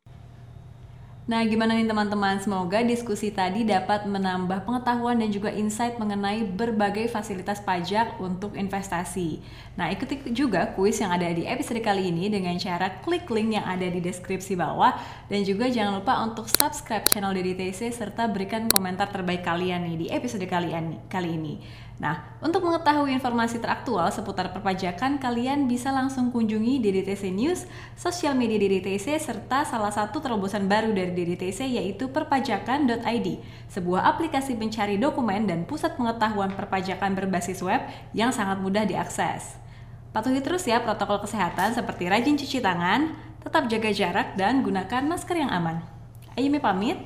Nah, 1.32 1.48
gimana 1.48 1.78
nih 1.78 1.88
teman-teman? 1.88 2.44
Semoga 2.44 2.84
diskusi 2.84 3.32
tadi 3.32 3.64
dapat 3.64 4.04
menambah 4.04 4.68
pengetahuan 4.68 5.16
dan 5.16 5.32
juga 5.32 5.54
insight 5.54 5.96
mengenai 5.96 6.44
berbagai 6.44 7.08
fasilitas 7.08 7.64
pajak 7.64 8.20
untuk 8.20 8.52
investasi. 8.58 9.40
Nah, 9.80 9.94
ikuti 9.94 10.20
juga 10.34 10.74
kuis 10.76 11.00
yang 11.00 11.14
ada 11.14 11.30
di 11.32 11.48
episode 11.48 11.80
kali 11.80 12.12
ini 12.12 12.28
dengan 12.28 12.58
cara 12.60 13.00
klik 13.06 13.32
link 13.32 13.56
yang 13.56 13.64
ada 13.64 13.88
di 13.88 14.04
deskripsi 14.04 14.60
bawah 14.60 14.98
dan 15.32 15.46
juga 15.48 15.72
jangan 15.72 16.04
lupa 16.04 16.20
untuk 16.26 16.52
subscribe 16.52 17.08
channel 17.08 17.32
DDTC 17.32 17.96
serta 17.96 18.28
berikan 18.28 18.68
komentar 18.68 19.08
terbaik 19.08 19.48
kalian 19.48 19.88
nih 19.88 19.96
di 19.96 20.08
episode 20.10 20.44
kalian 20.50 21.06
kali 21.08 21.38
ini. 21.38 21.64
Nah, 22.02 22.18
untuk 22.42 22.66
mengetahui 22.66 23.14
informasi 23.14 23.62
teraktual 23.62 24.10
seputar 24.10 24.50
perpajakan, 24.50 25.22
kalian 25.22 25.70
bisa 25.70 25.94
langsung 25.94 26.34
kunjungi 26.34 26.82
DDTC 26.82 27.30
News, 27.30 27.70
sosial 27.94 28.34
media 28.34 28.58
DDTC, 28.58 29.22
serta 29.22 29.62
salah 29.70 29.94
satu 29.94 30.18
terobosan 30.18 30.66
baru 30.66 30.90
dari 30.98 31.14
DDTC 31.14 31.78
yaitu 31.78 32.10
perpajakan.id, 32.10 33.28
sebuah 33.70 34.02
aplikasi 34.18 34.58
pencari 34.58 34.98
dokumen 34.98 35.46
dan 35.46 35.62
pusat 35.70 35.94
pengetahuan 35.94 36.58
perpajakan 36.58 37.14
berbasis 37.14 37.62
web 37.62 37.86
yang 38.18 38.34
sangat 38.34 38.58
mudah 38.58 38.82
diakses. 38.82 39.62
Patuhi 40.10 40.42
terus 40.42 40.66
ya 40.66 40.82
protokol 40.82 41.22
kesehatan 41.22 41.78
seperti 41.78 42.10
rajin 42.10 42.34
cuci 42.34 42.66
tangan, 42.66 43.14
tetap 43.46 43.70
jaga 43.70 43.94
jarak, 43.94 44.34
dan 44.34 44.66
gunakan 44.66 45.06
masker 45.06 45.38
yang 45.38 45.54
aman. 45.54 45.86
Ayumi 46.34 46.58
pamit. 46.58 46.98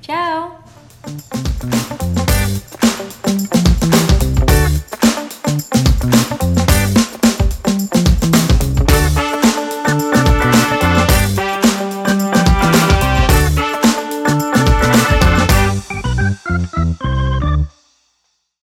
Ciao! 0.00 0.64